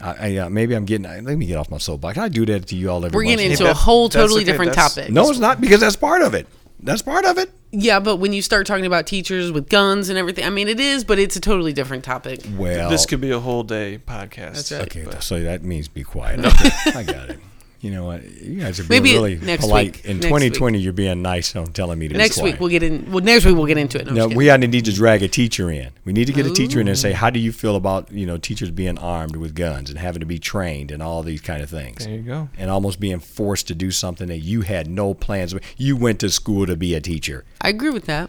I, 0.00 0.14
I, 0.20 0.36
uh, 0.36 0.50
maybe 0.50 0.74
I'm 0.74 0.84
getting. 0.84 1.04
Let 1.24 1.36
me 1.36 1.46
get 1.46 1.56
off 1.56 1.70
my 1.70 1.78
soapbox. 1.78 2.16
I 2.18 2.28
do 2.28 2.46
that 2.46 2.68
to 2.68 2.76
you 2.76 2.90
all 2.90 3.04
every. 3.04 3.16
We're 3.16 3.24
getting 3.24 3.50
into 3.50 3.70
a 3.70 3.74
whole 3.74 4.08
totally 4.08 4.42
okay. 4.42 4.52
different 4.52 4.74
topic. 4.74 5.10
No, 5.10 5.28
it's 5.30 5.38
not 5.38 5.60
because 5.60 5.80
that's 5.80 5.96
part 5.96 6.22
of 6.22 6.34
it. 6.34 6.46
That's 6.82 7.02
part 7.02 7.24
of 7.24 7.38
it. 7.38 7.50
Yeah, 7.72 8.00
but 8.00 8.16
when 8.16 8.32
you 8.32 8.42
start 8.42 8.66
talking 8.66 8.86
about 8.86 9.06
teachers 9.06 9.52
with 9.52 9.68
guns 9.68 10.08
and 10.08 10.18
everything, 10.18 10.44
I 10.44 10.50
mean, 10.50 10.66
it 10.66 10.80
is, 10.80 11.04
but 11.04 11.18
it's 11.18 11.36
a 11.36 11.40
totally 11.40 11.72
different 11.72 12.04
topic. 12.04 12.40
Well, 12.56 12.90
this 12.90 13.06
could 13.06 13.20
be 13.20 13.30
a 13.30 13.38
whole 13.38 13.62
day 13.62 14.00
podcast. 14.04 14.54
That's 14.54 14.72
right. 14.72 14.82
Okay, 14.82 15.06
so 15.20 15.40
that 15.40 15.62
means 15.62 15.86
be 15.88 16.02
quiet. 16.02 16.40
Okay, 16.44 16.70
I 16.94 17.02
got 17.04 17.30
it. 17.30 17.38
You 17.80 17.90
know 17.92 18.04
what? 18.04 18.22
You 18.42 18.60
guys 18.60 18.78
are 18.78 18.84
being 18.84 19.02
Maybe 19.02 19.14
really 19.14 19.36
next 19.38 19.62
polite. 19.64 19.96
week. 19.96 20.04
In 20.04 20.16
Next 20.18 20.26
2020, 20.26 20.78
you're 20.78 20.92
being 20.92 21.22
nice 21.22 21.56
on 21.56 21.66
telling 21.72 21.98
me 21.98 22.08
to 22.08 22.16
Next 22.16 22.36
be 22.36 22.42
week 22.44 22.60
we'll 22.60 22.68
get 22.68 22.82
in. 22.82 23.10
Well, 23.10 23.24
next 23.24 23.46
week 23.46 23.56
we'll 23.56 23.64
get 23.64 23.78
into 23.78 23.98
it. 23.98 24.06
No, 24.06 24.12
No, 24.12 24.26
we 24.28 24.34
kidding. 24.34 24.50
ought 24.50 24.56
to 24.60 24.66
need 24.68 24.84
to 24.84 24.92
drag 24.92 25.22
a 25.22 25.28
teacher 25.28 25.70
in. 25.70 25.88
We 26.04 26.12
need 26.12 26.26
to 26.26 26.34
get 26.34 26.44
a 26.44 26.50
teacher 26.52 26.78
in 26.80 26.88
and 26.88 26.98
say, 26.98 27.12
how 27.12 27.30
do 27.30 27.40
you 27.40 27.52
feel 27.52 27.76
about 27.76 28.12
you 28.12 28.26
know 28.26 28.36
teachers 28.36 28.70
being 28.70 28.98
armed 28.98 29.36
with 29.36 29.54
guns 29.54 29.88
and 29.88 29.98
having 29.98 30.20
to 30.20 30.26
be 30.26 30.38
trained 30.38 30.90
and 30.90 31.02
all 31.02 31.22
these 31.22 31.40
kind 31.40 31.62
of 31.62 31.70
things, 31.70 32.04
There 32.04 32.14
you 32.16 32.22
go. 32.22 32.48
and 32.58 32.70
almost 32.70 33.00
being 33.00 33.18
forced 33.18 33.66
to 33.68 33.74
do 33.74 33.90
something 33.90 34.26
that 34.28 34.40
you 34.40 34.60
had 34.60 34.86
no 34.86 35.14
plans. 35.14 35.54
with. 35.54 35.62
You 35.78 35.96
went 35.96 36.20
to 36.20 36.28
school 36.28 36.66
to 36.66 36.76
be 36.76 36.94
a 36.94 37.00
teacher. 37.00 37.44
I 37.62 37.70
agree 37.70 37.90
with 37.90 38.04
that. 38.04 38.28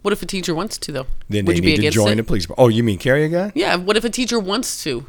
What 0.00 0.12
if 0.12 0.22
a 0.22 0.26
teacher 0.26 0.54
wants 0.54 0.78
to 0.78 0.92
though? 0.92 1.06
Then 1.28 1.44
Would 1.44 1.52
they 1.54 1.56
you 1.56 1.62
be 1.62 1.76
need 1.76 1.88
to 1.88 1.90
join 1.90 2.12
it? 2.12 2.16
the 2.16 2.24
police. 2.24 2.46
Oh, 2.56 2.68
you 2.68 2.82
mean 2.82 2.96
carry 2.96 3.24
a 3.24 3.28
gun? 3.28 3.52
Yeah. 3.54 3.76
What 3.76 3.98
if 3.98 4.04
a 4.04 4.10
teacher 4.10 4.38
wants 4.40 4.82
to? 4.84 5.04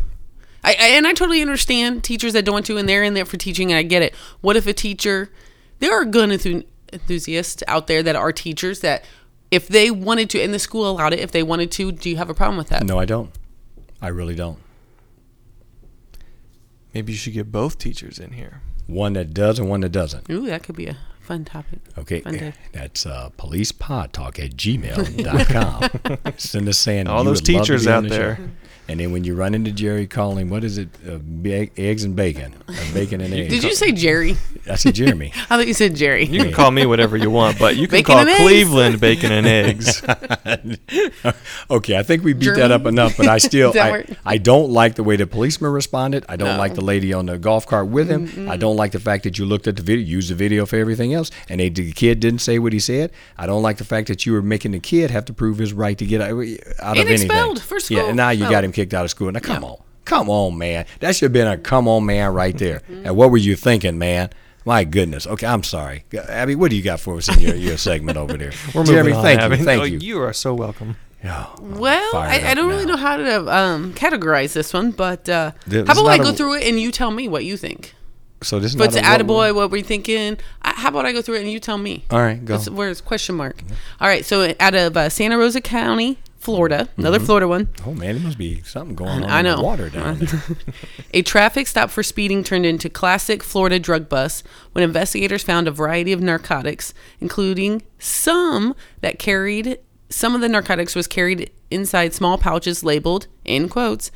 I, 0.68 0.72
I 0.72 0.88
and 0.98 1.08
I 1.08 1.14
totally 1.14 1.42
understand 1.42 2.04
teachers 2.04 2.34
that 2.34 2.44
don't 2.44 2.54
want 2.54 2.66
to, 2.66 2.78
and 2.78 2.90
they're 2.90 3.04
in 3.04 3.14
there 3.14 3.24
for 3.26 3.38
teaching, 3.38 3.72
and 3.72 3.78
I 3.80 3.84
get 3.84 4.02
it. 4.02 4.14
What 4.42 4.58
if 4.58 4.68
a 4.68 4.74
teacher? 4.74 5.32
There 5.80 5.94
are 5.94 6.04
gun 6.04 6.30
enthu- 6.30 6.66
enthusiasts 6.92 7.64
out 7.70 7.88
there 7.88 8.04
that 8.04 8.18
are 8.18 8.34
teachers 8.34 8.82
that, 8.82 9.06
if 9.50 9.70
they 9.70 9.90
wanted 9.90 10.30
to, 10.32 10.42
and 10.42 10.54
the 10.54 10.60
school 10.60 10.90
allowed 10.90 11.14
it, 11.14 11.20
if 11.20 11.32
they 11.32 11.42
wanted 11.42 11.72
to, 11.72 11.94
do 11.94 12.10
you 12.10 12.18
have 12.18 12.30
a 12.30 12.34
problem 12.34 12.58
with 12.58 12.68
that? 12.68 12.84
No, 12.84 13.00
I 13.00 13.06
don't. 13.06 13.32
I 14.02 14.10
really 14.10 14.36
don't. 14.36 14.60
Maybe 16.94 17.14
you 17.14 17.18
should 17.18 17.34
get 17.34 17.50
both 17.50 17.78
teachers 17.78 18.20
in 18.20 18.34
here. 18.34 18.62
One 18.88 19.14
that 19.14 19.34
does 19.34 19.60
and 19.60 19.70
one 19.70 19.80
that 19.82 19.94
doesn't. 19.94 20.30
Ooh, 20.30 20.48
that 20.48 20.64
could 20.64 20.76
be 20.76 20.88
a 20.88 20.98
fun 21.22 21.46
topic. 21.46 21.80
Okay, 21.98 22.22
Fun 22.22 22.34
day. 22.34 22.54
that's 22.74 23.06
uh, 23.06 23.30
policepodtalk 23.38 24.44
at 24.44 24.58
gmail.com. 24.58 26.34
Send 26.38 26.68
us 26.68 26.78
saying 26.78 27.08
All 27.08 27.20
you 27.20 27.30
those 27.30 27.42
would 27.42 27.54
love 27.54 27.66
to 27.66 27.72
teachers 27.74 27.86
be 27.86 27.92
on 27.92 27.98
out 27.98 28.04
the 28.04 28.10
there. 28.10 28.40
Show. 28.88 28.92
And 28.92 29.00
then 29.00 29.12
when 29.12 29.24
you 29.24 29.36
run 29.36 29.54
into 29.54 29.72
Jerry, 29.72 30.08
call 30.08 30.38
him, 30.38 30.50
what 30.50 30.64
is 30.64 30.78
it? 30.78 30.90
Uh, 31.08 31.18
ba- 31.22 31.70
eggs 31.78 32.04
and 32.04 32.16
bacon. 32.16 32.54
Or 32.68 32.74
bacon 32.94 33.22
and 33.22 33.34
eggs. 33.34 33.54
Did 33.54 33.64
you 33.64 33.76
say 33.76 33.92
Jerry? 33.92 34.38
I 34.70 34.76
said 34.76 34.96
Jeremy. 34.96 35.32
I 35.36 35.58
thought 35.58 35.68
you 35.68 35.74
said 35.74 35.96
Jerry. 35.96 36.26
You 36.26 36.44
can 36.44 36.52
call 36.54 36.72
me 36.72 36.86
whatever 36.86 37.16
you 37.18 37.30
want, 37.32 37.58
but 37.60 37.76
you 37.78 37.88
can 37.88 37.98
Bacon 38.00 38.06
call 38.14 38.20
and 38.20 38.30
eggs. 38.30 38.40
Cleveland 38.42 39.00
bacon 39.00 39.32
and 39.32 39.48
eggs. 39.48 40.02
okay, 41.70 41.98
I 41.98 42.04
think 42.04 42.24
we 42.24 42.34
beat 42.34 42.56
that 42.56 42.72
up 42.72 42.86
enough, 42.86 43.18
but 43.18 43.28
I 43.28 43.38
still 43.50 43.72
I. 43.80 44.06
I 44.26 44.38
don't 44.38 44.70
like 44.72 44.96
the 44.96 45.04
way 45.04 45.16
the 45.16 45.28
policeman 45.28 45.72
responded. 45.72 46.26
I 46.30 46.36
don't 46.36 46.50
No. 46.54 46.58
like 46.58 46.76
the 46.76 46.82
lady 46.84 47.14
on 47.14 47.26
the 47.28 47.38
golf 47.38 47.66
cart 47.66 47.88
with 47.88 48.10
him. 48.10 48.50
I 48.50 48.58
don't 48.58 48.76
like 48.76 48.92
the 48.92 49.00
fact 49.00 49.24
that 49.24 49.38
you 49.40 49.46
looked 49.46 49.68
at 49.68 49.76
the 49.76 49.82
video, 49.84 50.06
used 50.06 50.30
the 50.30 50.36
video 50.36 50.66
for 50.66 50.76
everything 50.78 51.14
else, 51.14 51.32
and 51.50 51.60
they, 51.60 51.70
the 51.70 51.92
kid 51.94 52.20
didn't 52.20 52.40
say 52.40 52.60
what 52.60 52.74
he 52.74 52.80
said. 52.80 53.12
I 53.38 53.46
don't 53.46 53.62
like 53.62 53.78
the 53.78 53.86
fact 53.86 54.08
that 54.08 54.26
you 54.26 54.34
were 54.34 54.42
making 54.42 54.72
the 54.72 54.80
kid 54.80 55.12
have 55.12 55.26
to 55.26 55.34
prove 55.34 55.58
his 55.58 55.74
right 55.74 55.98
to 55.98 56.06
get 56.06 56.22
out, 56.22 56.28
out 56.30 56.34
of 56.38 56.38
And 56.40 56.98
anything. 57.00 57.14
expelled 57.26 57.62
for 57.62 57.78
Yeah, 57.90 58.08
and 58.08 58.18
now 58.18 58.30
you 58.32 58.44
No. 58.46 58.50
got 58.52 58.64
him 58.64 58.72
kicked 58.78 58.94
out 58.94 59.04
of 59.06 59.12
school. 59.12 59.32
Now 59.32 59.40
come 59.40 59.64
Yeah. 59.64 59.70
on, 59.70 59.78
come 60.06 60.30
on, 60.30 60.58
man. 60.58 60.86
That 61.00 61.16
should 61.16 61.26
have 61.26 61.34
been 61.34 61.48
a 61.48 61.58
come 61.58 61.88
on, 61.88 62.06
man, 62.06 62.32
right 62.34 62.58
there. 62.58 62.82
And 63.04 63.16
what 63.16 63.32
were 63.32 63.38
you 63.38 63.56
thinking, 63.56 63.98
man? 63.98 64.30
My 64.66 64.84
goodness. 64.84 65.26
Okay, 65.26 65.48
I'm 65.48 65.64
sorry, 65.64 66.04
Abby. 66.28 66.54
What 66.56 66.72
do 66.72 66.76
you 66.78 66.84
got 66.84 67.00
for 67.00 67.16
us 67.18 67.28
in 67.30 67.40
your, 67.40 67.56
your 67.56 67.78
segment 67.90 68.18
over 68.18 68.38
there? 68.38 68.52
We're 68.76 68.84
Jeremy, 68.84 69.12
moving 69.12 69.16
on. 69.16 69.24
thank 69.24 69.40
Abby. 69.42 69.58
you, 69.58 69.64
thank 69.66 69.82
Oh, 69.82 69.86
you. 69.86 69.98
You 70.00 70.22
are 70.22 70.34
so 70.34 70.54
welcome. 70.54 70.98
Oh, 71.26 71.56
Well, 71.62 72.16
I, 72.16 72.52
I 72.52 72.54
don't 72.54 72.68
really 72.70 72.86
now. 72.86 72.92
know 72.96 72.98
how 72.98 73.18
to 73.18 73.56
um, 73.58 73.94
categorize 73.94 74.54
this 74.54 74.72
one, 74.74 74.92
but 74.92 75.28
uh, 75.28 75.52
This 75.66 75.86
how 75.88 75.94
is 75.94 76.00
about 76.00 76.12
I 76.12 76.18
go 76.20 76.30
a- 76.30 76.34
thuu 76.34 76.58
it 76.62 76.68
and 76.68 76.80
you 76.80 76.92
tell 76.92 77.12
me 77.12 77.28
what 77.28 77.44
you 77.44 77.58
think? 77.58 77.96
So 78.44 78.60
this 78.60 78.76
is 78.76 78.80
If 78.80 78.86
it's 78.88 78.96
not 78.96 79.06
an 79.22 79.22
a 79.22 79.24
what 79.34 79.52
attaboy, 79.52 79.56
what 79.56 79.72
we're 79.72 79.82
thinking. 79.82 80.38
I, 80.62 80.74
how 80.76 80.90
about 80.90 81.06
I 81.08 81.12
go 81.14 81.22
through 81.24 81.36
it 81.38 81.42
and 81.42 81.52
you 81.52 81.60
tell 81.60 81.78
me? 81.80 82.04
All 82.12 82.20
right, 82.20 82.44
go. 82.46 82.54
What's, 82.56 82.70
where's 82.70 83.02
question 83.02 83.36
mark? 83.36 83.64
All 84.00 84.08
right, 84.08 84.24
so 84.24 84.54
out 84.60 84.76
of 84.76 84.96
uh, 84.96 85.10
Santa 85.10 85.38
Rosa 85.40 85.60
County, 85.62 86.20
Florida, 86.48 86.88
another 86.96 87.18
mm-hmm. 87.18 87.26
Florida 87.26 87.48
one, 87.50 87.68
Oh 87.86 87.94
man, 87.94 88.16
there 88.16 88.24
must 88.24 88.38
be 88.38 88.62
something 88.64 88.96
going 88.96 89.26
on 89.26 89.30
I 89.30 89.42
know. 89.42 89.62
water 89.62 89.90
down 89.90 90.20
there. 90.20 90.42
a 91.14 91.22
traffic 91.22 91.68
stop 91.68 91.90
for 91.90 92.04
speeding 92.04 92.42
turned 92.42 92.66
into 92.66 92.90
classic 92.90 93.44
Florida 93.44 93.80
drug 93.80 94.08
bust 94.08 94.46
when 94.72 94.82
investigators 94.82 95.44
found 95.44 95.68
a 95.68 95.72
variety 95.72 96.14
of 96.14 96.22
narcotics, 96.22 96.94
including 97.20 97.82
some 98.00 98.74
that 99.02 99.20
carried 99.20 99.78
some 100.10 100.34
of 100.36 100.40
the 100.40 100.48
narcotics 100.48 100.96
was 100.96 101.06
carried 101.06 101.52
inside 101.70 102.14
small 102.14 102.38
pouches 102.38 102.82
labeled 102.82 103.28
in 103.44 103.68
quotes 103.68 104.10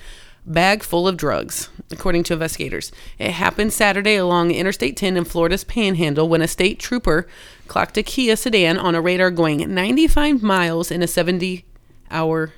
bag 0.46 0.82
full 0.84 1.08
of 1.08 1.18
drugs 1.18 1.70
according 1.92 2.24
to 2.24 2.34
investigators 2.34 2.92
it 3.20 3.32
happened 3.32 3.72
saturday 3.72 4.16
along 4.16 4.50
interstate 4.50 4.98
10 4.98 5.18
in 5.18 5.24
florida's 5.26 5.64
panhandle 5.66 6.28
when 6.28 6.42
a 6.42 6.48
state 6.48 6.80
trooper 6.80 7.28
clocked 7.68 7.98
a 7.98 8.02
kia 8.04 8.36
sedan 8.36 8.78
on 8.78 8.96
a 8.96 9.02
radar 9.02 9.30
going 9.30 9.72
95 9.72 10.42
miles 10.42 10.90
in 10.90 11.04
a 11.04 11.08
70 11.08 11.66
hour 12.12 12.54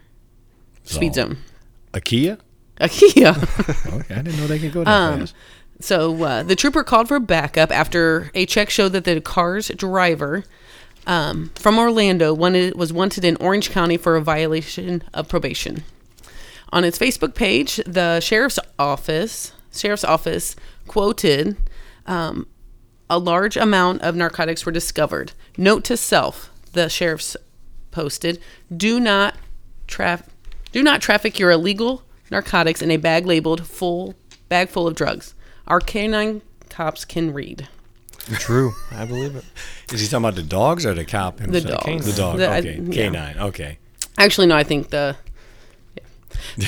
speed 0.84 1.14
zone 1.16 1.38
A 1.94 2.02
Kia? 2.02 2.38
a 2.80 2.90
kia 2.90 3.30
Okay, 3.88 4.16
I 4.16 4.22
didn't 4.22 4.38
know 4.38 4.48
they 4.48 4.60
could 4.60 4.74
go 4.74 4.84
that 4.84 4.90
Um, 4.92 5.20
fast. 5.22 5.36
So 5.80 6.24
uh, 6.24 6.44
the 6.44 6.56
trooper 6.56 6.84
called 6.84 7.08
for 7.08 7.20
backup 7.20 7.72
after 7.72 8.32
a 8.34 8.46
check 8.46 8.70
showed 8.70 8.90
that 8.94 9.04
the 9.04 9.20
car's 9.22 9.68
driver 9.70 10.44
um, 11.06 11.52
from 11.56 11.78
Orlando 11.78 12.34
wanted, 12.34 12.76
was 12.76 12.94
wanted 12.94 13.26
in 13.26 13.36
Orange 13.38 13.70
County 13.70 13.98
for 13.98 14.16
a 14.16 14.22
violation 14.22 15.04
of 15.14 15.28
probation. 15.28 15.84
On 16.72 16.84
its 16.84 16.98
Facebook 16.98 17.36
page, 17.36 17.78
the 17.86 18.20
sheriff's 18.22 18.60
office 18.80 19.52
sheriff's 19.74 20.04
office 20.06 20.56
quoted 20.88 21.58
um, 22.06 22.48
a 23.10 23.18
large 23.20 23.58
amount 23.58 24.02
of 24.02 24.16
narcotics 24.16 24.66
were 24.66 24.72
discovered. 24.72 25.34
Note 25.58 25.84
to 25.86 25.98
self: 25.98 26.50
the 26.72 26.88
sheriff's 26.90 27.36
posted: 27.92 28.40
Do 28.76 29.00
not 29.00 29.36
traf- 29.96 30.28
do 30.72 30.82
not 30.84 31.02
traffic 31.02 31.38
your 31.40 31.52
illegal 31.52 32.04
narcotics 32.32 32.82
in 32.82 32.90
a 32.92 32.98
bag 32.98 33.26
labeled 33.26 33.66
full 33.68 34.16
bag 34.50 34.70
full 34.70 34.88
of 34.88 34.96
drugs. 34.96 35.36
Our 35.68 35.80
canine 35.80 36.42
cops 36.70 37.06
can 37.06 37.34
read. 37.34 37.68
True. 38.36 38.74
I 38.92 39.06
believe 39.06 39.36
it. 39.36 39.46
Is 39.94 40.02
he 40.02 40.08
talking 40.08 40.26
about 40.26 40.36
the 40.36 40.44
dogs 40.44 40.86
or 40.86 40.94
the 40.94 41.06
cop 41.06 41.40
himself? 41.40 41.64
The 41.86 41.92
dogs. 41.92 42.06
The 42.06 42.22
dog. 42.22 42.38
The- 42.38 42.50
I- 42.50 42.60
okay. 42.60 42.80
yeah. 42.82 42.94
Canine. 42.94 43.38
Okay. 43.40 43.78
Actually, 44.18 44.48
no, 44.48 44.56
I 44.56 44.64
think 44.64 44.90
the 44.90 45.16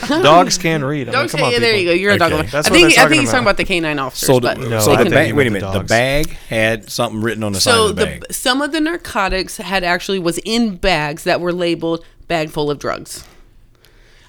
Dogs 0.08 0.58
can 0.58 0.84
read. 0.84 1.08
I 1.08 1.12
mean, 1.12 1.20
dogs. 1.20 1.32
come 1.32 1.42
on, 1.42 1.52
yeah, 1.52 1.58
there 1.58 1.72
you 1.74 1.78
people. 1.80 1.94
go. 1.94 2.00
You're 2.00 2.12
a 2.12 2.18
dog. 2.18 2.32
Okay. 2.32 2.36
lover. 2.38 2.50
That's 2.50 2.68
I 2.68 2.70
what 2.70 2.76
think 2.80 2.94
they're 2.94 3.04
I 3.04 3.08
think 3.08 3.20
he's 3.20 3.30
talking 3.30 3.30
talking 3.30 3.38
about. 3.38 3.42
about 3.42 3.56
the 3.56 3.64
canine 3.64 3.98
officers. 3.98 4.26
So, 4.26 4.34
the, 4.34 4.40
but 4.40 4.58
No, 4.58 4.80
so 4.80 4.92
I 4.92 4.96
the 4.96 5.02
think 5.04 5.14
bag. 5.14 5.26
he 5.26 5.32
Wait 5.32 5.46
a 5.46 5.50
meant 5.50 5.60
the 5.62 5.68
minute. 5.68 5.72
The 5.72 5.78
dogs. 5.78 5.88
bag 5.88 6.28
had 6.48 6.90
something 6.90 7.20
written 7.20 7.42
on 7.44 7.52
the 7.52 7.60
side 7.60 7.72
so 7.72 7.88
of 7.88 7.96
the 7.96 8.00
the 8.04 8.06
bag. 8.20 8.32
some 8.32 8.62
of 8.62 8.72
the 8.72 8.80
narcotics 8.80 9.56
had 9.58 9.84
actually 9.84 10.18
was 10.18 10.38
in 10.44 10.76
bags 10.76 11.24
that 11.24 11.40
were 11.40 11.52
labeled 11.52 12.04
bag 12.28 12.50
full 12.50 12.70
of 12.70 12.78
drugs. 12.78 13.24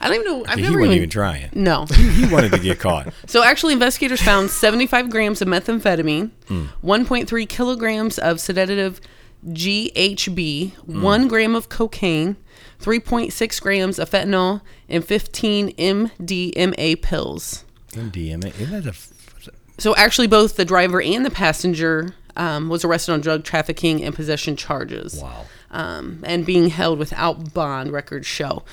I 0.01 0.07
don't 0.07 0.21
even 0.21 0.27
know. 0.27 0.45
I've 0.47 0.55
he 0.57 0.61
never 0.63 0.75
wasn't 0.79 0.85
even, 0.93 0.97
even 0.97 1.09
trying. 1.09 1.49
No. 1.53 1.85
He 1.93 2.25
wanted 2.33 2.51
to 2.53 2.59
get 2.59 2.79
caught. 2.79 3.13
So 3.27 3.43
actually, 3.43 3.73
investigators 3.73 4.21
found 4.21 4.49
75 4.49 5.09
grams 5.09 5.41
of 5.41 5.47
methamphetamine, 5.49 6.31
Hmm. 6.47 6.65
1.3 6.83 7.49
kilograms 7.49 8.17
of 8.17 8.39
sedative 8.39 9.01
GHB, 9.45 10.73
one 10.85 11.27
gram 11.27 11.53
of 11.55 11.69
cocaine, 11.69 12.37
3.6 12.81 13.61
grams 13.61 13.99
of 13.99 14.09
fentanyl, 14.09 14.61
and 14.87 15.03
15 15.05 15.71
MDMA 15.75 17.01
pills. 17.01 17.65
MDMA. 17.91 18.59
Isn't 18.59 18.71
that 18.71 18.85
a? 18.85 18.89
f- 18.89 19.49
So 19.77 19.95
actually, 19.95 20.27
both 20.27 20.55
the 20.55 20.65
driver 20.65 21.01
and 21.01 21.25
the 21.25 21.31
passenger 21.31 22.15
um, 22.37 22.69
was 22.69 22.85
arrested 22.85 23.11
on 23.13 23.21
drug 23.21 23.43
trafficking 23.43 24.03
and 24.03 24.15
possession 24.15 24.55
charges. 24.55 25.19
Wow. 25.21 25.45
Um, 25.71 26.23
and 26.25 26.45
being 26.45 26.69
held 26.69 26.99
without 26.99 27.53
bond, 27.53 27.91
records 27.91 28.25
show. 28.27 28.63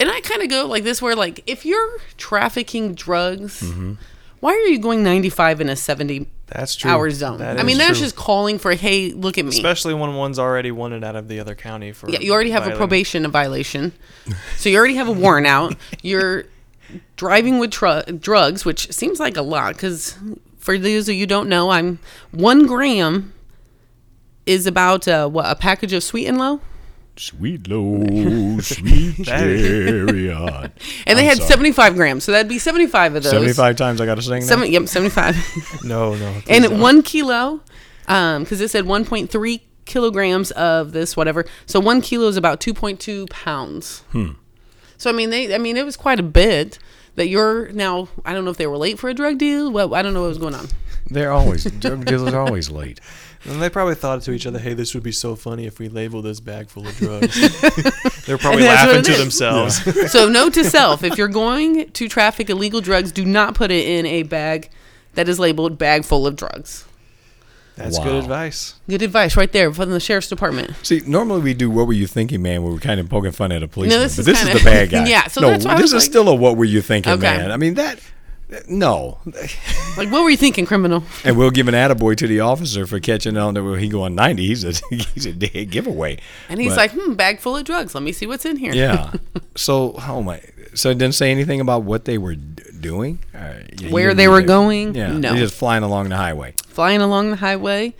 And 0.00 0.10
I 0.10 0.20
kind 0.20 0.42
of 0.42 0.48
go 0.48 0.66
like 0.66 0.84
this, 0.84 1.00
where 1.02 1.16
like 1.16 1.42
if 1.46 1.64
you're 1.64 1.98
trafficking 2.16 2.94
drugs, 2.94 3.62
Mm-hmm. 3.62 3.94
Why 4.40 4.52
are 4.52 4.66
you 4.66 4.78
going 4.78 5.02
95 5.02 5.60
in 5.60 5.68
a 5.68 5.76
70 5.76 6.26
That's 6.46 6.74
true. 6.76 6.90
hour 6.90 7.10
zone? 7.10 7.38
That 7.38 7.58
I 7.58 7.62
mean, 7.62 7.78
that's 7.78 7.98
true. 7.98 8.06
just 8.06 8.16
calling 8.16 8.58
for, 8.58 8.72
hey, 8.74 9.12
look 9.12 9.38
at 9.38 9.44
me. 9.44 9.50
especially 9.50 9.94
when 9.94 10.14
one's 10.14 10.38
already 10.38 10.70
wanted 10.70 11.02
out 11.04 11.16
of 11.16 11.28
the 11.28 11.40
other 11.40 11.54
county 11.54 11.92
for. 11.92 12.08
Yeah, 12.10 12.20
you 12.20 12.32
already 12.32 12.50
have 12.50 12.62
a 12.62 12.66
violating- 12.66 12.78
probation 12.78 13.30
violation, 13.30 13.92
so 14.56 14.68
you 14.68 14.76
already 14.78 14.94
have 14.96 15.08
a 15.08 15.12
warrant 15.12 15.46
out. 15.46 15.74
You're 16.02 16.44
driving 17.16 17.58
with 17.58 17.70
tru- 17.72 18.02
drugs, 18.18 18.64
which 18.64 18.90
seems 18.92 19.20
like 19.20 19.36
a 19.36 19.42
lot. 19.42 19.74
Because 19.74 20.16
for 20.58 20.78
those 20.78 21.08
of 21.08 21.14
you 21.14 21.20
who 21.22 21.26
don't 21.26 21.48
know, 21.48 21.70
I'm 21.70 21.98
one 22.30 22.66
gram 22.66 23.34
is 24.46 24.66
about 24.66 25.06
uh, 25.06 25.28
what 25.28 25.44
a 25.46 25.54
package 25.54 25.92
of 25.92 26.02
sweet 26.02 26.26
and 26.26 26.38
low, 26.38 26.60
Sweet 27.18 27.66
low, 27.68 28.58
sweet 28.60 29.24
chariot. 29.24 30.72
and 31.06 31.18
they 31.18 31.22
I'm 31.22 31.28
had 31.28 31.38
sorry. 31.38 31.48
75 31.48 31.94
grams, 31.96 32.24
so 32.24 32.32
that'd 32.32 32.48
be 32.48 32.58
75 32.58 33.16
of 33.16 33.22
those. 33.24 33.32
75 33.32 33.76
times 33.76 34.00
I 34.00 34.06
got 34.06 34.14
to 34.16 34.22
sing 34.22 34.40
that? 34.40 34.46
Seven, 34.46 34.70
yep, 34.70 34.86
75. 34.86 35.36
No, 35.84 36.14
no. 36.14 36.42
and 36.48 36.64
don't. 36.64 36.80
one 36.80 37.02
kilo, 37.02 37.60
um, 38.06 38.44
because 38.44 38.60
it 38.60 38.68
said 38.68 38.84
1.3 38.84 39.60
kilograms 39.84 40.50
of 40.52 40.92
this 40.92 41.16
whatever. 41.16 41.44
So 41.66 41.80
one 41.80 42.00
kilo 42.00 42.28
is 42.28 42.36
about 42.36 42.60
2.2 42.60 43.28
pounds. 43.30 44.00
Hmm. 44.12 44.32
So 44.96 45.10
I 45.10 45.12
mean, 45.12 45.30
they, 45.30 45.52
I 45.54 45.58
mean, 45.58 45.76
it 45.76 45.84
was 45.84 45.96
quite 45.96 46.20
a 46.20 46.24
bit. 46.24 46.78
That 47.16 47.26
you're 47.26 47.68
now, 47.72 48.06
I 48.24 48.32
don't 48.32 48.44
know 48.44 48.52
if 48.52 48.58
they 48.58 48.68
were 48.68 48.76
late 48.76 48.96
for 48.96 49.08
a 49.10 49.14
drug 49.14 49.38
deal. 49.38 49.72
Well, 49.72 49.92
I 49.92 50.02
don't 50.02 50.14
know 50.14 50.20
what 50.20 50.28
was 50.28 50.38
going 50.38 50.54
on. 50.54 50.68
They're 51.10 51.32
always, 51.32 51.64
drug 51.64 52.04
dealers 52.04 52.32
are 52.34 52.40
always 52.46 52.70
late. 52.80 53.00
And 53.44 53.62
they 53.62 53.70
probably 53.70 53.94
thought 53.94 54.20
to 54.22 54.32
each 54.32 54.46
other, 54.46 54.58
"Hey, 54.58 54.74
this 54.74 54.94
would 54.94 55.02
be 55.04 55.12
so 55.12 55.36
funny 55.36 55.64
if 55.66 55.78
we 55.78 55.88
label 55.88 56.22
this 56.22 56.40
bag 56.40 56.68
full 56.68 56.86
of 56.86 56.96
drugs." 56.96 57.34
They're 58.26 58.36
probably 58.36 58.66
And 58.66 58.68
that's 58.68 58.86
what 58.86 58.96
laughing 58.96 59.02
to 59.04 59.12
is. 59.12 59.18
themselves. 59.18 60.10
So 60.12 60.28
note 60.28 60.54
to 60.54 60.64
self: 60.64 61.02
if 61.04 61.16
you're 61.16 61.28
going 61.28 61.90
to 61.92 62.08
traffic 62.08 62.50
illegal 62.50 62.80
drugs, 62.80 63.12
do 63.12 63.24
not 63.24 63.54
put 63.54 63.70
it 63.70 63.86
in 63.86 64.06
a 64.06 64.24
bag 64.24 64.68
that 65.14 65.28
is 65.28 65.38
labeled 65.38 65.78
"bag 65.78 66.04
full 66.04 66.26
of 66.26 66.36
drugs." 66.36 66.84
That's 67.76 67.96
Wow. 67.98 68.04
good 68.06 68.14
advice. 68.16 68.74
Good 68.88 69.02
advice, 69.02 69.36
right 69.36 69.52
there 69.52 69.72
from 69.72 69.90
the 69.90 70.00
sheriff's 70.00 70.28
department. 70.28 70.72
See, 70.82 71.00
normally 71.06 71.40
we 71.42 71.54
do 71.54 71.70
what 71.70 71.86
were 71.86 71.92
you 71.92 72.08
thinking, 72.08 72.42
man? 72.42 72.64
Where 72.64 72.72
we're 72.72 72.80
kind 72.80 72.98
of 72.98 73.08
poking 73.08 73.30
fun 73.30 73.52
at 73.52 73.62
a 73.62 73.68
policeman, 73.68 74.00
this 74.00 74.16
but 74.16 74.20
is 74.22 74.26
this 74.26 74.38
is 74.42 74.48
kinda- 74.48 74.58
the 74.58 74.64
bad 74.64 74.90
guy. 74.90 75.06
Yeah, 75.08 75.28
so 75.28 75.42
no, 75.42 75.50
that's 75.50 75.64
why 75.64 75.72
I 75.72 75.74
this 75.76 75.82
was 75.84 75.92
is 75.92 76.02
like- 76.02 76.10
still 76.10 76.28
a 76.28 76.34
what 76.34 76.56
were 76.56 76.64
you 76.64 76.82
thinking, 76.82 77.12
Okay. 77.12 77.22
man? 77.22 77.52
I 77.52 77.56
mean 77.56 77.74
that, 77.74 78.00
no, 78.68 79.18
Like, 79.96 80.10
what 80.10 80.22
were 80.22 80.30
you 80.30 80.36
thinking, 80.36 80.64
criminal? 80.64 81.02
and 81.24 81.36
we'll 81.36 81.50
give 81.50 81.68
an 81.68 81.74
attaboy 81.74 82.16
to 82.16 82.26
the 82.26 82.40
officer 82.40 82.86
for 82.86 82.98
catching 83.00 83.36
on 83.36 83.54
that. 83.54 83.76
He 83.78 83.88
going 83.88 84.14
ninety. 84.14 84.46
He's 84.46 84.64
a 84.64 84.72
he's 85.14 85.26
a 85.26 85.32
dead 85.32 85.70
giveaway. 85.70 86.18
And 86.48 86.60
he's 86.60 86.70
But- 86.70 86.76
like, 86.78 86.90
"Hmm, 86.92 87.14
bag 87.14 87.40
full 87.40 87.56
of 87.56 87.64
drugs. 87.64 87.94
Let 87.94 88.02
me 88.02 88.12
see 88.12 88.26
what's 88.26 88.44
in 88.44 88.56
here." 88.56 88.72
yeah. 88.74 89.12
So, 89.56 89.96
oh 90.06 90.22
my. 90.22 90.40
So 90.74 90.90
it 90.90 90.98
didn't 90.98 91.16
say 91.16 91.32
anything 91.32 91.60
about 91.60 91.82
what 91.82 92.04
they 92.04 92.16
were 92.16 92.36
d- 92.36 92.62
doing, 92.80 93.18
yeah, 93.34 93.88
Where 93.90 94.14
they 94.14 94.28
were 94.28 94.42
going? 94.42 94.94
Yeah, 94.94 95.12
No. 95.12 95.30
they're 95.32 95.40
just 95.42 95.54
flying 95.56 95.82
along 95.82 96.10
the 96.10 96.16
highway. 96.16 96.54
Flying 96.68 97.00
along 97.00 97.30
the 97.30 97.36
highway. 97.36 97.94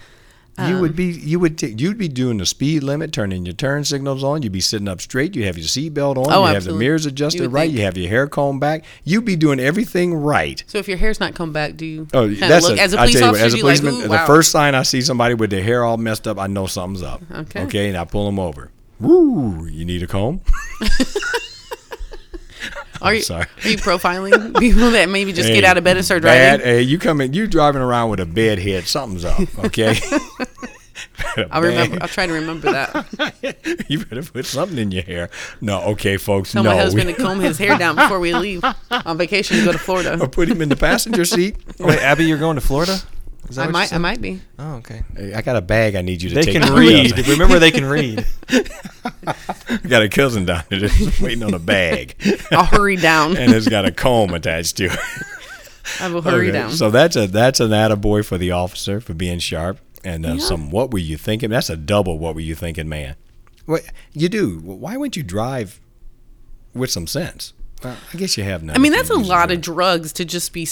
You 0.67 0.81
would 0.81 0.91
um, 0.91 0.97
be 0.97 1.05
you 1.07 1.39
would 1.39 1.59
t- 1.59 1.75
you'd 1.77 1.99
be 1.99 2.09
doing 2.09 2.39
the 2.39 2.47
speed 2.47 2.83
limit, 2.83 3.13
turning 3.13 3.47
your 3.47 3.55
turn 3.55 3.85
signals 3.85 4.25
on. 4.25 4.43
You'd 4.43 4.53
be 4.53 4.61
sitting 4.61 4.89
up 4.89 5.01
straight. 5.01 5.37
You 5.37 5.45
have 5.45 5.57
your 5.57 5.67
seatbelt 5.67 6.17
on. 6.17 6.33
Oh, 6.33 6.47
you 6.47 6.55
have 6.55 6.65
the 6.65 6.73
mirrors 6.73 7.07
adjusted 7.07 7.43
would 7.43 7.53
right. 7.53 7.67
think. 7.67 7.79
You 7.79 7.85
have 7.85 7.97
your 7.97 8.09
hair 8.09 8.27
combed 8.27 8.61
back. 8.61 8.85
You'd 9.05 9.25
be 9.25 9.37
doing 9.37 9.61
everything 9.61 10.15
right. 10.15 10.63
So 10.67 10.79
if 10.79 10.89
your 10.89 10.99
hair's 10.99 11.21
not 11.21 11.35
combed 11.35 11.53
back, 11.53 11.77
do 11.77 11.87
you? 11.87 12.09
Oh, 12.13 12.29
that's 12.29 12.69
look, 12.69 12.79
a, 12.79 12.83
as 12.83 12.93
a 12.93 12.97
police 12.97 13.15
you, 13.15 13.25
officer, 13.25 13.45
as 13.45 13.55
a 13.55 13.57
you 13.57 13.65
like, 13.65 13.81
policeman, 13.81 14.09
the 14.09 14.17
wow." 14.17 14.27
first 14.27 14.51
sign 14.51 14.75
I 14.75 14.83
see 14.83 15.01
somebody 15.01 15.35
with 15.35 15.51
their 15.51 15.63
hair 15.63 15.85
all 15.85 15.97
messed 15.97 16.27
up, 16.27 16.39
I 16.39 16.47
know 16.47 16.67
something's 16.67 17.03
up. 17.03 17.23
Okay. 17.31 17.63
Okay, 17.63 17.89
and 17.89 17.97
I 17.97 18.05
pull 18.05 18.27
them 18.27 18.39
over. 18.39 18.71
Woo! 19.01 19.67
You 19.67 19.85
need 19.85 20.03
a 20.03 20.07
comb? 20.07 20.41
Are 23.03 23.15
you, 23.15 23.23
sorry. 23.23 23.47
are 23.65 23.69
you 23.69 23.77
profiling 23.77 24.59
people 24.59 24.91
that 24.91 25.09
maybe 25.09 25.33
just 25.33 25.49
get 25.49 25.65
out 25.65 25.79
of 25.79 25.85
bed 25.85 25.97
and 25.97 26.05
start 26.05 26.23
bad- 26.23 26.61
driving? 26.61 26.75
Hey, 26.75 26.83
you 26.83 26.99
coming? 26.99 27.33
You 27.33 27.47
driving 27.47 27.83
around 27.83 28.11
with 28.11 28.21
a 28.21 28.27
bed 28.27 28.59
head? 28.59 28.85
Something's 28.87 29.25
up. 29.25 29.41
Okay. 29.65 29.99
I'll 31.51 31.63
remember. 31.63 31.99
I'll 32.01 32.09
try 32.09 32.27
to 32.27 32.33
remember 32.33 32.73
that. 32.73 33.85
you 33.89 34.05
better 34.05 34.23
put 34.23 34.47
something 34.47 34.79
in 34.79 34.91
your 34.91 35.03
hair. 35.03 35.31
No, 35.61 35.81
okay, 35.83 36.17
folks. 36.17 36.53
Tell 36.53 36.63
no, 36.63 36.71
my 36.71 36.77
husband 36.77 37.07
we- 37.07 37.15
to 37.15 37.23
comb 37.23 37.41
his 37.41 37.59
hair 37.59 37.77
down 37.79 37.97
before 37.97 38.21
we 38.21 38.35
leave 38.35 38.65
on 38.91 39.19
vacation 39.19 39.59
to 39.59 39.65
go 39.65 39.73
to 39.73 39.79
Florida. 39.79 40.19
or 40.21 40.29
put 40.29 40.49
him 40.49 40.63
in 40.63 40.69
the 40.69 40.77
passenger 40.77 41.25
seat. 41.25 41.57
Wait, 41.79 41.99
Abby, 42.01 42.25
you're 42.25 42.39
going 42.39 42.57
to 42.57 42.61
Florida? 42.61 42.99
Is 43.49 43.57
that 43.57 43.69
I 43.69 43.71
might. 43.71 43.93
I 43.93 43.99
might 43.99 44.21
be. 44.21 44.41
Oh, 44.59 44.75
okay. 44.77 45.03
Hey, 45.17 45.33
I 45.35 45.41
got 45.43 45.57
a 45.57 45.61
bag. 45.63 45.95
I 45.95 46.03
need 46.03 46.21
you 46.23 46.29
to 46.29 46.35
They 46.35 46.43
take. 46.43 46.61
can 46.63 46.75
read. 46.75 47.17
Remember, 47.29 47.59
they 47.59 47.71
can 47.71 47.85
read. 47.97 48.27
I 49.27 49.79
got 49.89 50.03
a 50.03 50.09
cousin 50.09 50.45
down 50.45 50.65
there 50.69 50.81
that's 50.81 51.21
waiting 51.21 51.43
on 51.43 51.55
a 51.55 51.59
bag, 51.59 52.15
I'll 52.53 52.65
hurry 52.65 52.97
down. 52.97 53.37
and 53.37 53.53
it's 53.55 53.69
got 53.69 53.85
a 53.85 53.91
comb 53.91 54.35
attached 54.35 54.77
to 54.79 54.85
it. 54.87 54.99
I 56.01 56.09
will 56.11 56.23
hurry 56.23 56.49
Okay, 56.49 56.53
down. 56.59 56.71
So 56.73 56.91
that's 56.91 57.17
a 57.17 57.27
that's 57.27 57.61
an 57.61 57.71
attaboy 57.71 58.25
for 58.25 58.37
the 58.39 58.51
officer 58.53 59.01
for 59.01 59.15
being 59.15 59.39
sharp 59.39 59.79
and 60.05 60.27
uh, 60.27 60.33
Yeah. 60.35 60.39
some. 60.41 60.71
What 60.71 60.91
were 60.93 60.99
you 60.99 61.17
thinking? 61.17 61.51
That's 61.51 61.71
a 61.71 61.77
double. 61.77 62.19
What 62.19 62.35
were 62.35 62.41
you 62.43 62.55
thinking, 62.55 62.89
man? 62.89 63.17
What 63.65 63.83
you 64.13 64.29
do? 64.29 64.59
Why 64.61 64.97
wouldn't 64.97 65.17
you 65.17 65.23
drive 65.23 65.81
with 66.75 66.91
some 66.91 67.07
sense? 67.07 67.53
Well, 67.83 67.97
I 68.13 68.17
guess 68.19 68.37
you 68.37 68.45
have 68.45 68.63
none. 68.63 68.77
I 68.77 68.79
mean, 68.79 68.93
that's 68.93 69.11
a 69.11 69.15
lot 69.17 69.51
it. 69.51 69.55
of 69.55 69.61
drugs 69.63 70.13
to 70.15 70.25
just 70.25 70.53
be. 70.53 70.67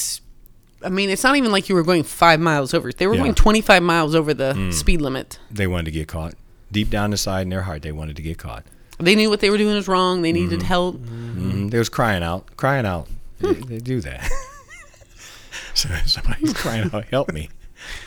I 0.87 0.89
mean, 0.89 1.11
it's 1.11 1.25
not 1.25 1.37
even 1.37 1.51
like 1.53 1.69
you 1.69 1.75
were 1.75 1.83
going 1.83 2.03
five 2.05 2.39
miles 2.41 2.73
over. 2.73 2.93
They 2.93 3.07
were 3.07 3.15
Yeah. 3.15 3.23
going 3.23 3.35
25 3.35 3.83
miles 3.83 4.15
over 4.15 4.33
the 4.33 4.71
speed 4.71 5.01
limit. 5.03 5.39
They 5.51 5.67
wanted 5.67 5.87
to 5.87 5.91
get 5.91 6.09
caught. 6.09 6.35
Deep 6.73 6.91
down 6.91 7.13
inside 7.13 7.43
in 7.43 7.49
their 7.51 7.63
heart, 7.63 7.83
they 7.83 7.93
wanted 7.93 8.17
to 8.17 8.23
get 8.23 8.39
caught. 8.39 8.65
They 8.99 9.15
knew 9.15 9.29
what 9.29 9.41
they 9.41 9.51
were 9.51 9.59
doing 9.59 9.75
was 9.75 9.89
wrong. 9.89 10.23
They 10.23 10.31
Mm-hmm. 10.33 10.43
needed 10.51 10.63
help. 10.63 10.97
hmm 10.97 11.69
They 11.69 11.79
was 11.79 11.89
crying 11.89 12.23
out, 12.23 12.57
crying 12.57 12.87
out. 12.87 13.09
They, 13.41 13.53
they 13.71 13.79
do 13.79 14.01
that. 14.01 14.31
so 15.75 15.89
somebody's 16.07 16.55
crying 16.55 16.89
out, 16.93 17.05
"Help 17.07 17.33
me!" 17.33 17.51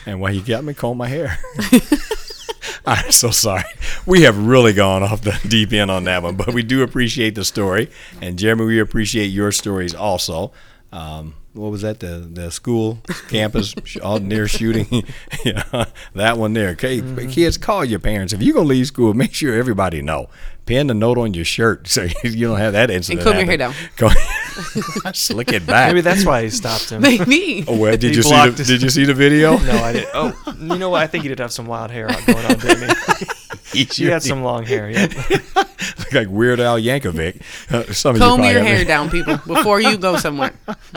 And 0.06 0.20
while 0.20 0.32
you 0.34 0.42
got 0.42 0.64
me, 0.64 0.74
comb 0.74 0.96
my 0.98 1.06
hair. 1.08 1.38
I'm 2.86 3.10
so 3.12 3.30
sorry. 3.30 3.64
We 4.06 4.22
have 4.22 4.36
really 4.46 4.72
gone 4.72 5.02
off 5.02 5.22
the 5.22 5.38
deep 5.48 5.72
end 5.72 5.90
on 5.90 6.04
that 6.04 6.22
one, 6.22 6.34
but 6.36 6.52
we 6.52 6.62
do 6.62 6.82
appreciate 6.82 7.34
the 7.34 7.44
story, 7.44 7.90
and 8.20 8.38
Jeremy, 8.38 8.64
we 8.64 8.80
appreciate 8.80 9.26
your 9.26 9.52
stories 9.52 9.94
also. 9.94 10.52
Um, 10.92 11.34
what 11.52 11.70
was 11.70 11.82
that? 11.82 12.00
The 12.00 12.28
the 12.30 12.50
school 12.50 12.98
campus 13.28 13.74
all 14.02 14.18
near 14.20 14.46
shooting. 14.46 15.04
yeah, 15.44 15.86
that 16.14 16.38
one 16.38 16.52
there. 16.52 16.70
Okay, 16.70 17.00
mm-hmm. 17.00 17.28
kids, 17.28 17.58
call 17.58 17.84
your 17.84 17.98
parents 17.98 18.32
if 18.32 18.42
you're 18.42 18.54
gonna 18.54 18.66
leave 18.66 18.86
school. 18.86 19.14
Make 19.14 19.34
sure 19.34 19.54
everybody 19.54 20.02
know. 20.02 20.28
Pin 20.66 20.86
the 20.86 20.94
note 20.94 21.18
on 21.18 21.34
your 21.34 21.44
shirt 21.44 21.88
so 21.88 22.06
you 22.22 22.46
don't 22.46 22.58
have 22.58 22.74
that 22.74 22.90
incident. 22.90 23.24
comb 23.24 23.36
your 23.36 23.46
hair 23.46 23.72
happen. 23.72 23.90
Comb- 23.96 25.14
Slick 25.14 25.52
it 25.52 25.66
back. 25.66 25.88
Maybe 25.88 26.02
that's 26.02 26.24
why 26.24 26.42
he 26.44 26.50
stopped 26.50 26.90
him. 26.90 27.02
Maybe. 27.02 27.64
Oh 27.66 27.76
well, 27.76 27.96
did 27.96 28.10
He 28.10 28.16
you 28.16 28.22
see 28.22 28.30
the, 28.30 28.52
his- 28.52 28.66
Did 28.68 28.82
you 28.82 28.90
see 28.90 29.04
the 29.04 29.14
video? 29.14 29.58
No, 29.58 29.72
I 29.82 29.92
didn't. 29.92 30.10
Oh, 30.14 30.54
you 30.60 30.78
know 30.78 30.90
what? 30.90 31.02
I 31.02 31.08
think 31.08 31.22
he 31.22 31.28
did 31.28 31.40
have 31.40 31.52
some 31.52 31.66
wild 31.66 31.90
hair 31.90 32.06
going 32.26 32.44
on, 32.46 32.58
didn't 32.58 32.90
he? 32.90 33.26
He 33.72 33.84
He 33.84 34.04
had 34.06 34.22
some 34.22 34.42
long 34.42 34.64
hair. 34.64 34.90
Yeah. 34.90 35.06
Look 35.98 36.12
like 36.12 36.28
Weird 36.28 36.60
Al 36.60 36.78
Yankovic. 36.78 37.40
Uh, 37.70 37.92
some 37.92 38.10
of 38.16 38.20
you 38.20 38.26
Comb 38.26 38.42
your 38.44 38.62
hair 38.62 38.84
down, 38.84 39.10
people, 39.10 39.38
before 39.46 39.80
you 39.80 39.96
go 39.96 40.16
somewhere. 40.16 40.52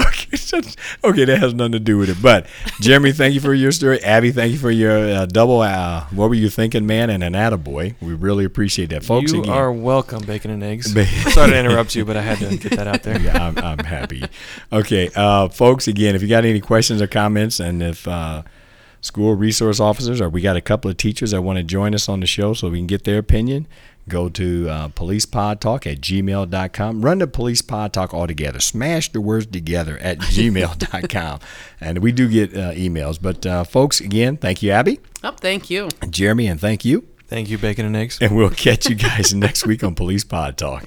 okay, 0.00 0.36
so- 0.36 0.60
okay, 1.04 1.24
that 1.24 1.38
has 1.38 1.54
nothing 1.54 1.72
to 1.72 1.80
do 1.80 1.96
with 1.98 2.10
it. 2.10 2.16
But 2.20 2.46
Jeremy, 2.80 3.12
thank 3.12 3.34
you 3.34 3.40
for 3.40 3.54
your 3.54 3.70
story. 3.72 4.02
Abby, 4.02 4.32
thank 4.32 4.52
you 4.52 4.58
for 4.58 4.70
your 4.70 4.96
uh, 4.98 5.26
double. 5.26 5.60
Uh, 5.60 6.04
what 6.10 6.28
were 6.28 6.34
you 6.34 6.48
thinking, 6.48 6.86
man? 6.86 7.10
And 7.10 7.22
an 7.22 7.34
attaboy. 7.34 7.94
We 8.00 8.14
really 8.14 8.44
appreciate 8.44 8.90
that, 8.90 9.04
folks. 9.04 9.32
you 9.32 9.42
again, 9.42 9.52
are 9.52 9.72
welcome, 9.72 10.24
bacon 10.24 10.50
and 10.50 10.62
eggs. 10.62 10.92
Ba- 10.92 11.06
Sorry 11.30 11.50
to 11.52 11.58
interrupt 11.58 11.94
you, 11.94 12.04
but 12.04 12.16
I 12.16 12.22
had 12.22 12.38
to 12.38 12.56
get 12.56 12.76
that 12.76 12.86
out 12.88 13.02
there. 13.02 13.20
yeah, 13.20 13.46
I'm, 13.46 13.58
I'm 13.58 13.78
happy. 13.78 14.24
Okay, 14.72 15.10
uh, 15.14 15.48
folks, 15.48 15.86
again, 15.88 16.14
if 16.14 16.22
you 16.22 16.28
got 16.28 16.44
any 16.44 16.60
questions 16.60 17.00
or 17.00 17.06
comments, 17.06 17.60
and 17.60 17.82
if 17.82 18.06
uh, 18.08 18.42
school 19.00 19.34
resource 19.34 19.80
officers 19.80 20.20
or 20.20 20.28
we 20.28 20.40
got 20.40 20.56
a 20.56 20.60
couple 20.60 20.90
of 20.90 20.96
teachers 20.96 21.30
that 21.30 21.42
want 21.42 21.56
to 21.58 21.62
join 21.62 21.94
us 21.94 22.08
on 22.08 22.20
the 22.20 22.26
show 22.26 22.52
so 22.54 22.68
we 22.68 22.78
can 22.78 22.86
get 22.86 23.04
their 23.04 23.18
opinion, 23.18 23.66
go 24.08 24.28
to 24.28 24.68
uh, 24.68 24.88
policepodtalk 24.88 25.90
at 25.90 26.00
gmail.com. 26.00 27.02
Run 27.02 27.18
the 27.18 27.26
police 27.26 27.62
pod 27.62 27.92
talk 27.92 28.12
all 28.12 28.26
together. 28.26 28.60
Smash 28.60 29.10
the 29.12 29.20
words 29.20 29.46
together 29.46 29.98
at 29.98 30.18
gmail.com. 30.34 31.40
and 31.80 31.98
we 31.98 32.12
do 32.12 32.28
get 32.28 32.54
uh, 32.54 32.72
emails. 32.72 33.18
But, 33.20 33.46
uh, 33.46 33.64
folks, 33.64 34.00
again, 34.00 34.36
thank 34.36 34.62
you, 34.62 34.70
Abby, 34.70 35.00
Oh, 35.24 35.32
thank 35.32 35.70
you. 35.70 35.88
Jeremy, 36.08 36.46
and 36.46 36.60
thank 36.60 36.84
you. 36.84 37.06
Thank 37.28 37.48
you, 37.48 37.58
bacon 37.58 37.86
and 37.86 37.96
eggs. 37.96 38.18
And 38.20 38.36
we'll 38.36 38.50
catch 38.50 38.88
you 38.88 38.96
guys 38.96 39.32
next 39.46 39.66
week 39.66 39.84
on 39.84 39.94
Police 39.94 40.24
Pod 40.24 40.56
Talk. 40.58 40.84